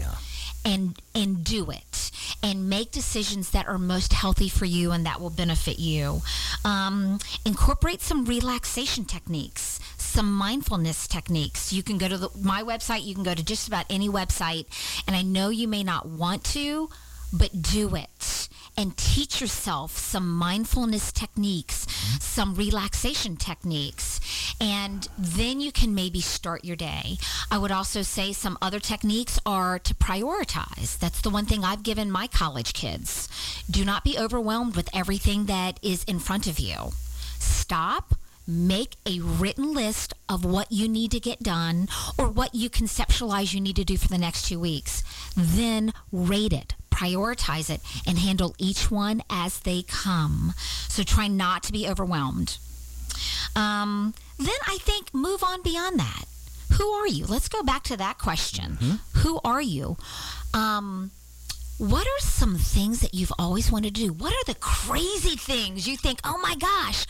[0.64, 2.12] and and do it
[2.44, 6.22] and make decisions that are most healthy for you and that will benefit you.
[6.64, 11.74] Um, incorporate some relaxation techniques, some mindfulness techniques.
[11.74, 13.04] You can go to the, my website.
[13.04, 14.66] You can go to just about any website,
[15.08, 16.90] and I know you may not want to,
[17.34, 21.86] but do it and teach yourself some mindfulness techniques,
[22.20, 24.20] some relaxation techniques,
[24.60, 27.18] and then you can maybe start your day.
[27.50, 30.98] I would also say some other techniques are to prioritize.
[30.98, 33.28] That's the one thing I've given my college kids.
[33.70, 36.92] Do not be overwhelmed with everything that is in front of you.
[37.40, 38.16] Stop.
[38.48, 41.88] Make a written list of what you need to get done
[42.18, 45.04] or what you conceptualize you need to do for the next two weeks.
[45.38, 50.54] Then rate it, prioritize it, and handle each one as they come.
[50.88, 52.58] So try not to be overwhelmed.
[53.56, 56.26] Um, then I think move on beyond that.
[56.78, 57.26] Who are you?
[57.26, 58.78] Let's go back to that question.
[59.18, 59.98] Who are you?
[60.54, 61.12] Um,
[61.82, 64.14] what are some things that you've always wanted to do?
[64.14, 67.08] What are the crazy things you think, oh my gosh,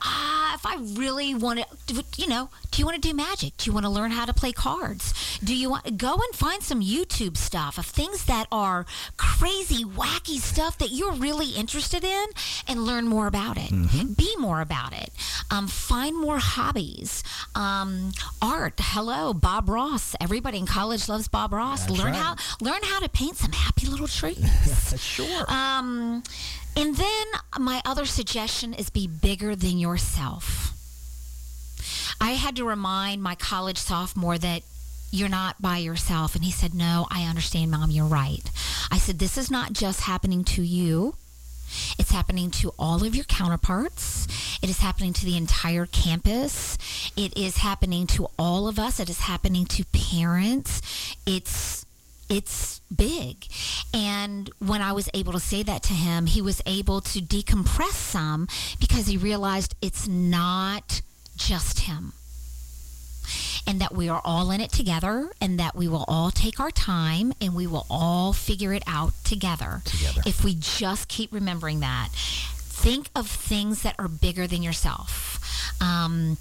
[0.00, 3.54] ah, if I really want to, you know, do you want to do magic?
[3.58, 5.12] Do you want to learn how to play cards?
[5.44, 8.86] Do you want go and find some YouTube stuff of things that are
[9.18, 12.26] crazy, wacky stuff that you're really interested in
[12.66, 13.70] and learn more about it.
[14.16, 15.10] Be more about it.
[15.50, 17.22] Um, find more hobbies.
[17.54, 18.74] Um, art.
[18.78, 20.16] Hello, Bob Ross.
[20.18, 21.86] Everybody in college loves Bob Ross.
[21.86, 22.16] That's learn right.
[22.16, 24.94] how learn how to paint some happy little trees.
[25.00, 25.44] sure.
[25.50, 26.22] Um,
[26.76, 27.26] and then
[27.58, 30.72] my other suggestion is be bigger than yourself.
[32.20, 34.62] I had to remind my college sophomore that
[35.10, 36.34] you're not by yourself.
[36.34, 38.42] And he said, No, I understand, Mom, you're right.
[38.90, 41.14] I said, This is not just happening to you.
[41.98, 44.26] It's happening to all of your counterparts.
[44.62, 46.78] It is happening to the entire campus.
[47.16, 49.00] It is happening to all of us.
[49.00, 50.82] It is happening to parents.
[51.26, 51.83] It's
[52.34, 53.46] it's big.
[53.94, 57.92] And when I was able to say that to him, he was able to decompress
[57.92, 58.48] some
[58.80, 61.00] because he realized it's not
[61.36, 62.12] just him.
[63.66, 66.70] And that we are all in it together and that we will all take our
[66.70, 69.80] time and we will all figure it out together.
[69.84, 70.20] Together.
[70.26, 72.08] If we just keep remembering that.
[72.12, 75.40] Think of things that are bigger than yourself.
[75.80, 76.36] Um,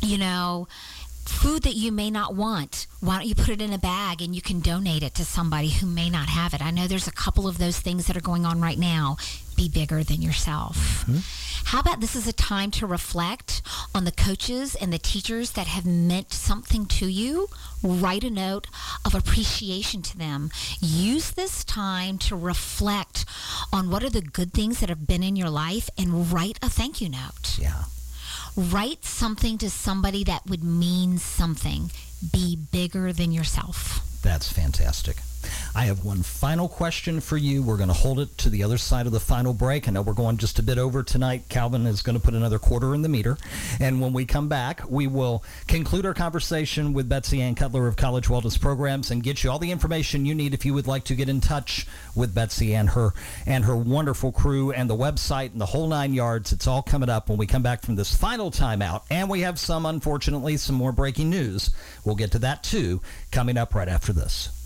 [0.00, 0.66] you know,
[1.28, 2.86] food that you may not want.
[3.00, 5.70] Why don't you put it in a bag and you can donate it to somebody
[5.70, 6.62] who may not have it?
[6.62, 9.16] I know there's a couple of those things that are going on right now.
[9.56, 10.76] Be bigger than yourself.
[11.06, 11.18] Mm-hmm.
[11.66, 13.60] How about this is a time to reflect
[13.94, 17.48] on the coaches and the teachers that have meant something to you?
[17.82, 18.68] Write a note
[19.04, 20.50] of appreciation to them.
[20.80, 23.26] Use this time to reflect
[23.72, 26.70] on what are the good things that have been in your life and write a
[26.70, 27.58] thank you note.
[27.58, 27.82] Yeah.
[28.58, 31.92] Write something to somebody that would mean something.
[32.32, 34.00] Be bigger than yourself.
[34.20, 35.18] That's fantastic.
[35.74, 37.62] I have one final question for you.
[37.62, 39.86] We're going to hold it to the other side of the final break.
[39.86, 41.44] I know we're going just a bit over tonight.
[41.48, 43.38] Calvin is going to put another quarter in the meter.
[43.78, 47.96] And when we come back, we will conclude our conversation with Betsy Ann Cutler of
[47.96, 51.04] College Wellness Programs and get you all the information you need if you would like
[51.04, 53.12] to get in touch with Betsy and her
[53.46, 56.52] and her wonderful crew and the website and the whole nine yards.
[56.52, 59.02] It's all coming up when we come back from this final timeout.
[59.10, 61.70] And we have some, unfortunately, some more breaking news.
[62.04, 64.57] We'll get to that too coming up right after this.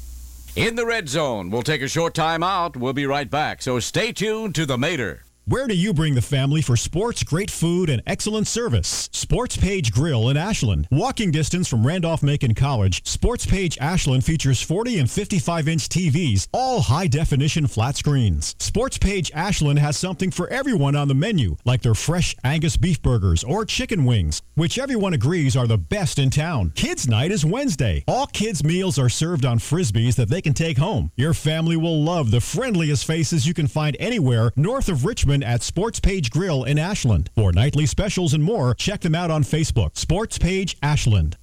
[0.55, 2.77] In the red zone, we'll take a short time out.
[2.77, 5.23] We'll be right back, so stay tuned to the Mater.
[5.45, 9.09] Where do you bring the family for sports, great food, and excellent service?
[9.11, 10.87] Sports Page Grill in Ashland.
[10.93, 17.67] Walking distance from Randolph-Macon College, Sports Page Ashland features 40 and 55-inch TVs, all high-definition
[17.67, 18.55] flat screens.
[18.61, 23.03] Sports Page Ashland has something for everyone on the menu, like their fresh Angus beef
[23.03, 26.71] burgers or chicken wings, which everyone agrees are the best in town.
[26.77, 28.05] Kids Night is Wednesday.
[28.07, 31.11] All kids' meals are served on Frisbees that they can take home.
[31.17, 35.63] Your family will love the friendliest faces you can find anywhere north of Richmond at
[35.63, 37.31] Sports Page Grill in Ashland.
[37.37, 39.97] For nightly specials and more, check them out on Facebook.
[39.97, 41.37] Sports Page Ashland.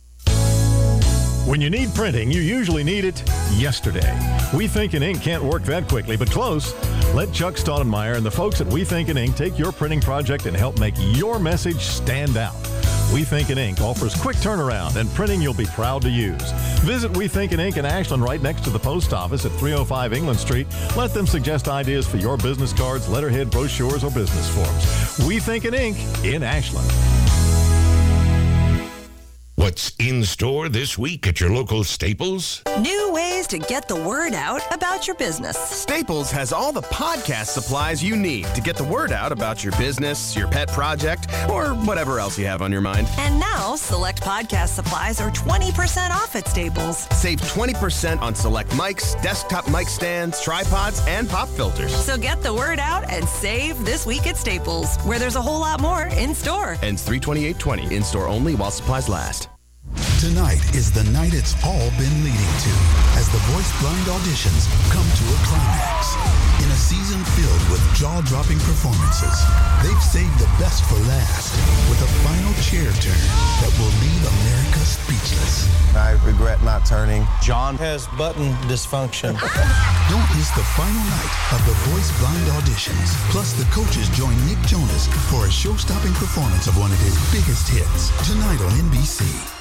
[1.45, 3.23] When you need printing, you usually need it
[3.53, 4.13] yesterday.
[4.53, 6.73] We Think in Ink can't work that quickly, but close.
[7.13, 10.45] Let Chuck Stoudemire and the folks at We Think in Ink take your printing project
[10.45, 12.53] and help make your message stand out.
[13.14, 16.51] We Think in Ink offers quick turnaround and printing you'll be proud to use.
[16.82, 20.14] Visit We Think in Ink in Ashland right next to the post office at 305
[20.14, 20.68] England Street.
[20.95, 25.28] Let them suggest ideas for your business cards, letterhead, brochures, or business forms.
[25.28, 26.88] We Think in Ink in Ashland.
[29.70, 32.63] What's in store this week at your local Staples?
[32.80, 35.59] New ways to get the word out about your business.
[35.59, 39.72] Staples has all the podcast supplies you need to get the word out about your
[39.74, 43.07] business, your pet project, or whatever else you have on your mind.
[43.20, 47.07] And now, select podcast supplies are 20% off at Staples.
[47.15, 51.95] Save 20% on select mics, desktop mic stands, tripods, and pop filters.
[51.95, 55.59] So get the word out and save this week at Staples, where there's a whole
[55.59, 56.76] lot more in store.
[56.82, 59.47] Ends 32820 in store only while supplies last.
[60.19, 62.73] Tonight is the night it's all been leading to
[63.15, 66.11] as the Voice Blind auditions come to a climax.
[66.59, 69.31] In a season filled with jaw-dropping performances,
[69.79, 71.55] they've saved the best for last
[71.87, 73.23] with a final chair turn
[73.63, 75.71] that will leave America speechless.
[75.95, 77.25] I regret not turning.
[77.41, 79.39] John has button dysfunction.
[80.11, 83.15] Don't miss the final night of the Voice Blind auditions.
[83.31, 87.71] Plus, the coaches join Nick Jonas for a show-stopping performance of one of his biggest
[87.71, 89.59] hits tonight on NBC.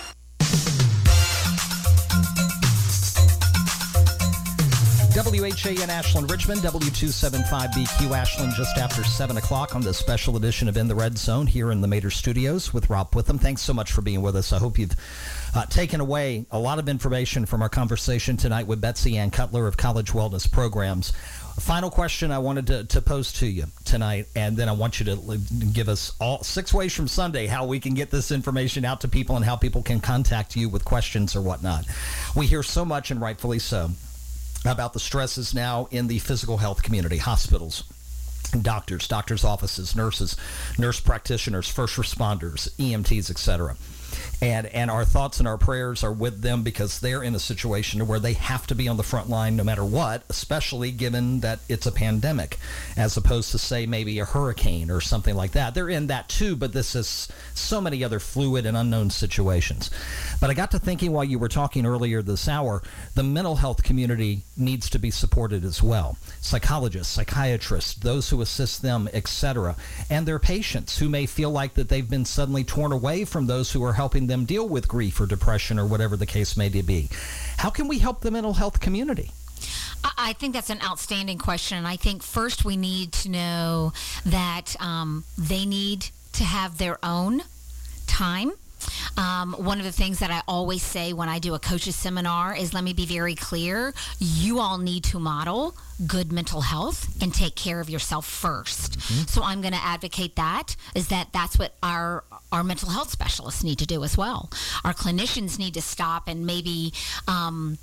[5.18, 10.76] WHA in Ashland, Richmond, W275BQ Ashland, just after 7 o'clock on this special edition of
[10.76, 13.38] In the Red Zone here in the Mater Studios with Rob Witham.
[13.38, 14.52] Thanks so much for being with us.
[14.52, 14.94] I hope you've
[15.54, 19.66] uh, taken away a lot of information from our conversation tonight with Betsy Ann Cutler
[19.66, 21.12] of College Wellness Programs.
[21.60, 25.06] Final question I wanted to, to pose to you tonight, and then I want you
[25.06, 25.38] to
[25.72, 29.08] give us all six ways from Sunday how we can get this information out to
[29.08, 31.84] people and how people can contact you with questions or whatnot.
[32.36, 33.90] We hear so much, and rightfully so,
[34.64, 37.84] about the stresses now in the physical health community, hospitals,
[38.62, 40.36] doctors, doctors' offices, nurses,
[40.78, 43.76] nurse practitioners, first responders, EMTs, etc.
[44.40, 48.06] and and our thoughts and our prayers are with them because they're in a situation
[48.06, 51.58] where they have to be on the front line no matter what, especially given that
[51.68, 52.58] it's a pandemic,
[52.96, 55.74] as opposed to say maybe a hurricane or something like that.
[55.74, 59.90] They're in that too, but this is so many other fluid and unknown situations.
[60.40, 62.82] But I got to thinking while you were talking earlier this hour,
[63.14, 66.16] the mental health community needs to be supported as well.
[66.40, 69.74] Psychologists, psychiatrists, those who assist them, etc.,
[70.10, 73.72] and their patients who may feel like that they've been suddenly torn away from those
[73.72, 77.08] who are helping them deal with grief or depression or whatever the case may be.
[77.58, 79.32] How can we help the mental health community?
[80.16, 81.84] I think that's an outstanding question.
[81.84, 83.92] I think first we need to know
[84.24, 87.42] that um, they need to have their own
[88.06, 88.52] time
[89.16, 92.56] um, one of the things that I always say when I do a coaches seminar
[92.56, 93.92] is let me be very clear.
[94.18, 95.76] You all need to model
[96.06, 99.26] good mental health and take care of yourself 1st mm-hmm.
[99.26, 102.22] So I'm going to advocate that is that that's what our
[102.52, 104.50] our mental health specialists need to do as well.
[104.84, 106.92] Our clinicians need to stop and maybe
[107.26, 107.78] um,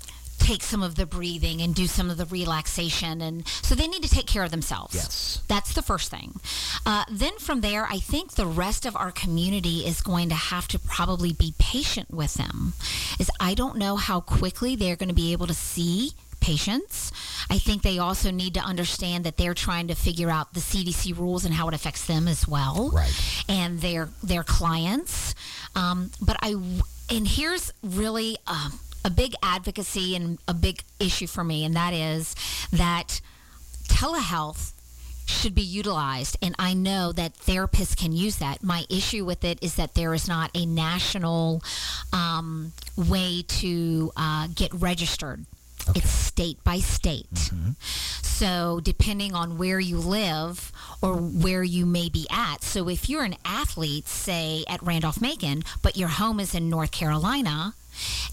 [0.46, 3.20] take some of the breathing and do some of the relaxation.
[3.20, 4.94] And so they need to take care of themselves.
[4.94, 5.42] Yes.
[5.48, 6.38] That's the first thing.
[6.86, 10.68] Uh, then from there, I think the rest of our community is going to have
[10.68, 12.74] to probably be patient with them.
[13.18, 17.10] Is I don't know how quickly they're going to be able to see patients.
[17.50, 21.18] I think they also need to understand that they're trying to figure out the CDC
[21.18, 23.44] rules and how it affects them as well, right?
[23.48, 25.34] And their their clients.
[25.74, 26.54] Um, but I
[27.10, 28.38] and here's really.
[28.46, 32.34] Um, a big advocacy and a big issue for me, and that is
[32.72, 33.20] that
[33.84, 34.72] telehealth
[35.26, 36.36] should be utilized.
[36.42, 38.64] And I know that therapists can use that.
[38.64, 41.62] My issue with it is that there is not a national
[42.12, 45.46] um, way to uh, get registered.
[45.88, 46.00] Okay.
[46.00, 47.30] It's state by state.
[47.32, 47.70] Mm-hmm.
[48.22, 52.64] So, depending on where you live or where you may be at.
[52.64, 56.90] So, if you're an athlete, say at Randolph Macon, but your home is in North
[56.90, 57.74] Carolina,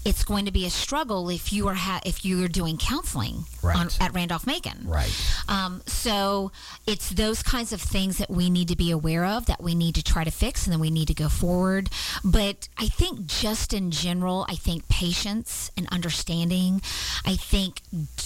[0.04, 3.44] it's going to be a struggle if you are ha- if you are doing counseling
[3.62, 3.76] right.
[3.76, 4.86] on, at Randolph Macon.
[4.86, 5.12] Right.
[5.48, 6.52] Um, so
[6.86, 9.94] it's those kinds of things that we need to be aware of that we need
[9.96, 11.90] to try to fix, and then we need to go forward.
[12.24, 16.82] But I think just in general, I think patience and understanding.
[17.24, 17.80] I think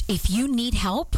[0.09, 1.17] if you need help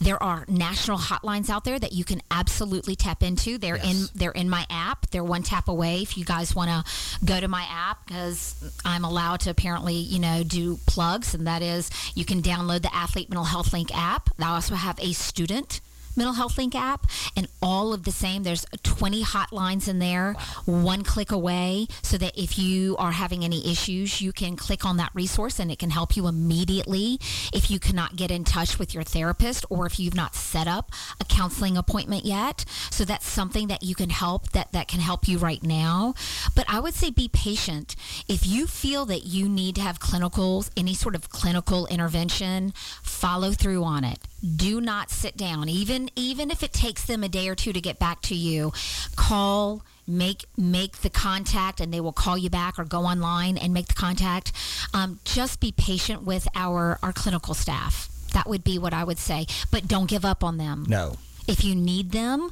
[0.00, 3.58] there are national hotlines out there that you can absolutely tap into.
[3.58, 4.10] They're yes.
[4.12, 5.10] in they're in my app.
[5.10, 6.02] They're one tap away.
[6.02, 8.54] If you guys want to go to my app, because
[8.84, 12.94] I'm allowed to apparently you know do plugs, and that is you can download the
[12.94, 14.30] Athlete Mental Health Link app.
[14.40, 15.80] I also have a student
[16.16, 17.06] Mental Health Link app,
[17.36, 18.42] and all of the same.
[18.42, 20.34] There's 20 hotlines in there,
[20.66, 20.82] wow.
[20.82, 24.96] one click away, so that if you are having any issues, you can click on
[24.98, 27.18] that resource and it can help you immediately
[27.52, 30.90] if you cannot get in touch with your therapist or if you've not set up
[31.20, 32.64] a counseling appointment yet.
[32.90, 36.14] So that's something that you can help that that can help you right now.
[36.54, 37.96] But I would say be patient.
[38.28, 43.52] If you feel that you need to have clinicals, any sort of clinical intervention, follow
[43.52, 45.68] through on it do not sit down.
[45.68, 48.72] Even even if it takes them a day or two to get back to you
[49.16, 53.72] call make make the contact and they will call you back or go online and
[53.72, 54.52] make the contact.
[54.92, 58.08] Um, just be patient with our our clinical staff.
[58.32, 59.46] That would be what i would say.
[59.70, 60.86] But don't give up on them.
[60.88, 61.16] No.
[61.46, 62.50] If you need them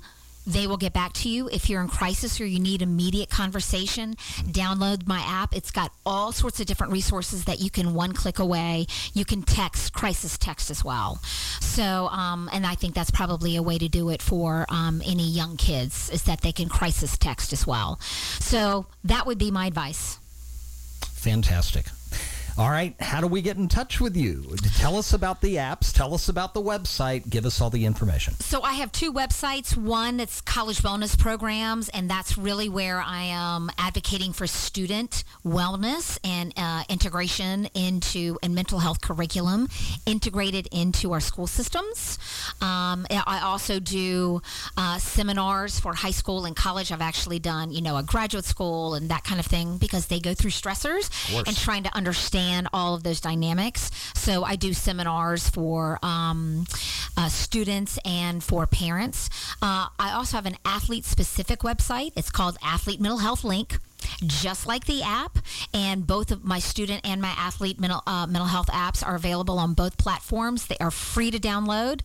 [0.53, 1.49] they will get back to you.
[1.49, 5.55] If you're in crisis or you need immediate conversation, download my app.
[5.55, 8.87] It's got all sorts of different resources that you can one click away.
[9.13, 11.17] You can text, crisis text as well.
[11.61, 15.29] So, um, and I think that's probably a way to do it for um, any
[15.29, 17.99] young kids is that they can crisis text as well.
[18.41, 20.19] So that would be my advice.
[21.15, 21.87] Fantastic.
[22.61, 24.55] All right, how do we get in touch with you?
[24.77, 28.35] Tell us about the apps, tell us about the website, give us all the information.
[28.35, 29.79] So I have two websites.
[29.79, 36.19] One that's college wellness programs, and that's really where I am advocating for student wellness
[36.23, 39.67] and uh, integration into and mental health curriculum
[40.05, 42.19] integrated into our school systems.
[42.61, 44.43] Um, I also do
[44.77, 46.93] uh, seminars for high school and college.
[46.93, 50.21] I've actually done, you know, a graduate school and that kind of thing because they
[50.21, 51.09] go through stressors
[51.47, 53.91] and trying to understand understand all of those dynamics.
[54.15, 56.67] So I do seminars for um,
[57.17, 59.31] uh, students and for parents.
[59.63, 62.13] Uh, I also have an athlete specific website.
[62.17, 63.79] It's called Athlete Mental Health Link
[64.23, 65.39] just like the app.
[65.75, 69.59] And both of my student and my athlete mental, uh, mental health apps are available
[69.59, 70.67] on both platforms.
[70.67, 72.01] They are free to download.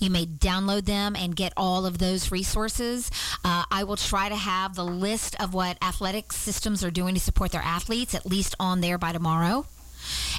[0.00, 3.10] You may download them and get all of those resources.
[3.44, 7.20] Uh, I will try to have the list of what athletic systems are doing to
[7.20, 9.66] support their athletes at least on there by tomorrow.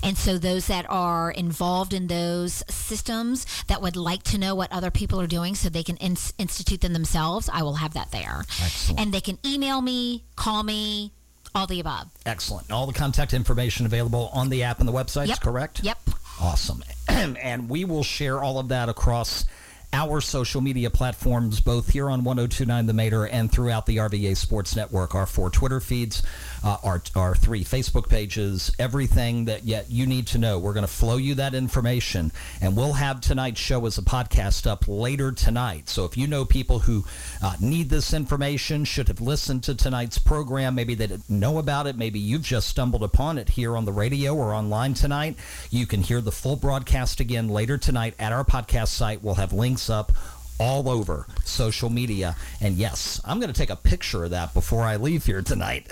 [0.03, 4.72] And so, those that are involved in those systems that would like to know what
[4.72, 8.12] other people are doing so they can in- institute them themselves, I will have that
[8.12, 8.43] there.
[8.62, 8.99] Excellent.
[8.99, 11.12] And they can email me, call me,
[11.53, 12.07] All the above.
[12.26, 12.72] Excellent.
[12.72, 15.41] All the contact information available on the app and the website, yep.
[15.41, 15.84] correct?
[15.84, 15.99] Yep.
[16.41, 16.83] Awesome.
[17.07, 19.45] and we will share all of that across
[19.93, 24.75] our social media platforms, both here on 1029 The Mater and throughout the RVA Sports
[24.75, 26.23] Network, our four Twitter feeds,
[26.63, 30.59] uh, our, our three Facebook pages, everything that yet you need to know.
[30.59, 32.31] We're going to flow you that information,
[32.61, 35.89] and we'll have tonight's show as a podcast up later tonight.
[35.89, 37.03] So if you know people who
[37.43, 41.87] uh, need this information, should have listened to tonight's program, maybe they didn't know about
[41.87, 45.35] it, maybe you've just stumbled upon it here on the radio or online tonight,
[45.69, 49.21] you can hear the full broadcast again later tonight at our podcast site.
[49.21, 50.11] We'll have links up
[50.62, 52.36] all over social media.
[52.62, 55.91] And yes, I'm going to take a picture of that before I leave here tonight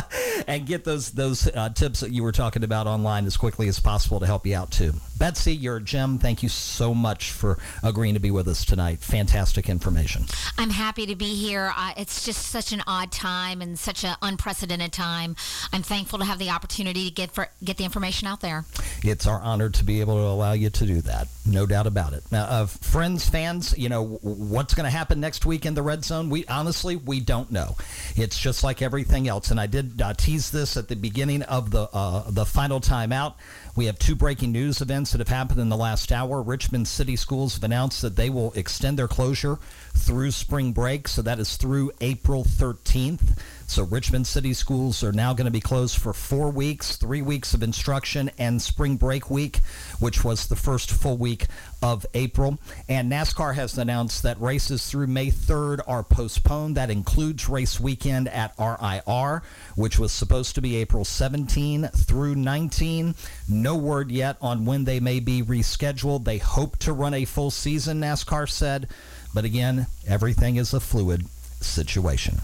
[0.48, 3.78] and get those those uh, tips that you were talking about online as quickly as
[3.78, 4.92] possible to help you out too.
[5.18, 6.18] Betsy, you're a gem.
[6.18, 8.98] Thank you so much for agreeing to be with us tonight.
[9.00, 10.26] Fantastic information.
[10.56, 11.72] I'm happy to be here.
[11.76, 15.36] Uh, it's just such an odd time and such an unprecedented time.
[15.72, 18.64] I'm thankful to have the opportunity to get for, get the information out there.
[19.02, 21.28] It's our honor to be able to allow you to do that.
[21.46, 22.24] No doubt about it.
[22.30, 26.04] Now, uh, friends, fans, you know what's going to happen next week in the red
[26.04, 26.30] zone.
[26.30, 27.76] We honestly we don't know.
[28.16, 29.50] It's just like everything else.
[29.50, 33.34] And I did uh, tease this at the beginning of the uh, the final timeout.
[33.76, 36.42] We have two breaking news events that have happened in the last hour.
[36.42, 39.58] Richmond City Schools have announced that they will extend their closure
[39.98, 43.38] through spring break, so that is through April 13th.
[43.68, 47.52] So Richmond City Schools are now going to be closed for four weeks, three weeks
[47.52, 49.58] of instruction, and spring break week,
[50.00, 51.48] which was the first full week
[51.82, 52.58] of April.
[52.88, 56.78] And NASCAR has announced that races through May 3rd are postponed.
[56.78, 59.42] That includes race weekend at RIR,
[59.76, 63.14] which was supposed to be April 17 through 19.
[63.50, 66.24] No word yet on when they may be rescheduled.
[66.24, 68.88] They hope to run a full season, NASCAR said.
[69.34, 71.26] But again, everything is a fluid
[71.60, 72.38] situation.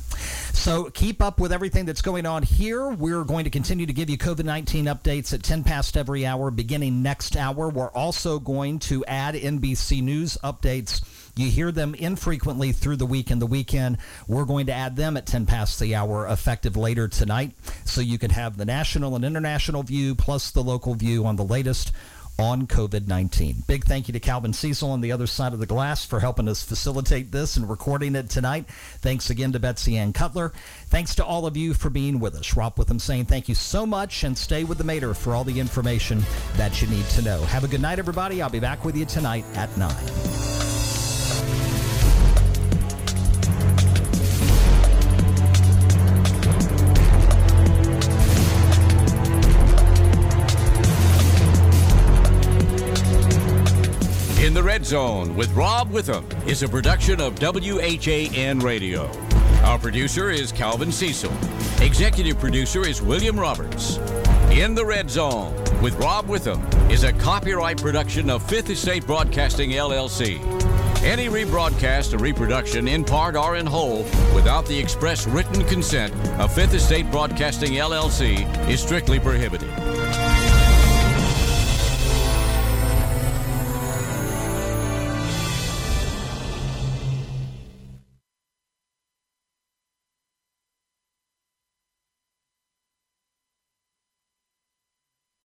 [0.53, 2.91] So keep up with everything that's going on here.
[2.91, 6.51] We're going to continue to give you COVID 19 updates at 10 past every hour
[6.51, 7.69] beginning next hour.
[7.69, 11.05] We're also going to add NBC News updates.
[11.37, 13.99] You hear them infrequently through the week and the weekend.
[14.29, 17.53] We're going to add them at 10 past the hour, effective later tonight,
[17.85, 21.45] so you can have the national and international view plus the local view on the
[21.45, 21.93] latest
[22.39, 23.65] on COVID 19.
[23.67, 26.49] Big thank you to Calvin Cecil on the other side of the glass for helping
[26.49, 28.67] us facilitate this and recording it tonight.
[29.01, 30.53] Thanks again to Betsy Ann Cutler.
[30.87, 32.57] Thanks to all of you for being with us.
[32.57, 35.61] Rob Witham saying thank you so much and stay with the Mater for all the
[35.61, 36.23] information
[36.57, 37.43] that you need to know.
[37.43, 38.43] Have a good night, everybody.
[38.43, 41.04] I'll be back with you tonight at 9.
[54.45, 59.11] In the Red Zone with Rob Witham is a production of WHAN Radio.
[59.63, 61.33] Our producer is Calvin Cecil.
[61.81, 63.97] Executive producer is William Roberts.
[64.51, 69.71] In the Red Zone with Rob Witham is a copyright production of Fifth Estate Broadcasting
[69.71, 70.39] LLC.
[71.03, 74.03] Any rebroadcast or reproduction in part or in whole
[74.35, 79.71] without the express written consent of Fifth Estate Broadcasting LLC is strictly prohibited.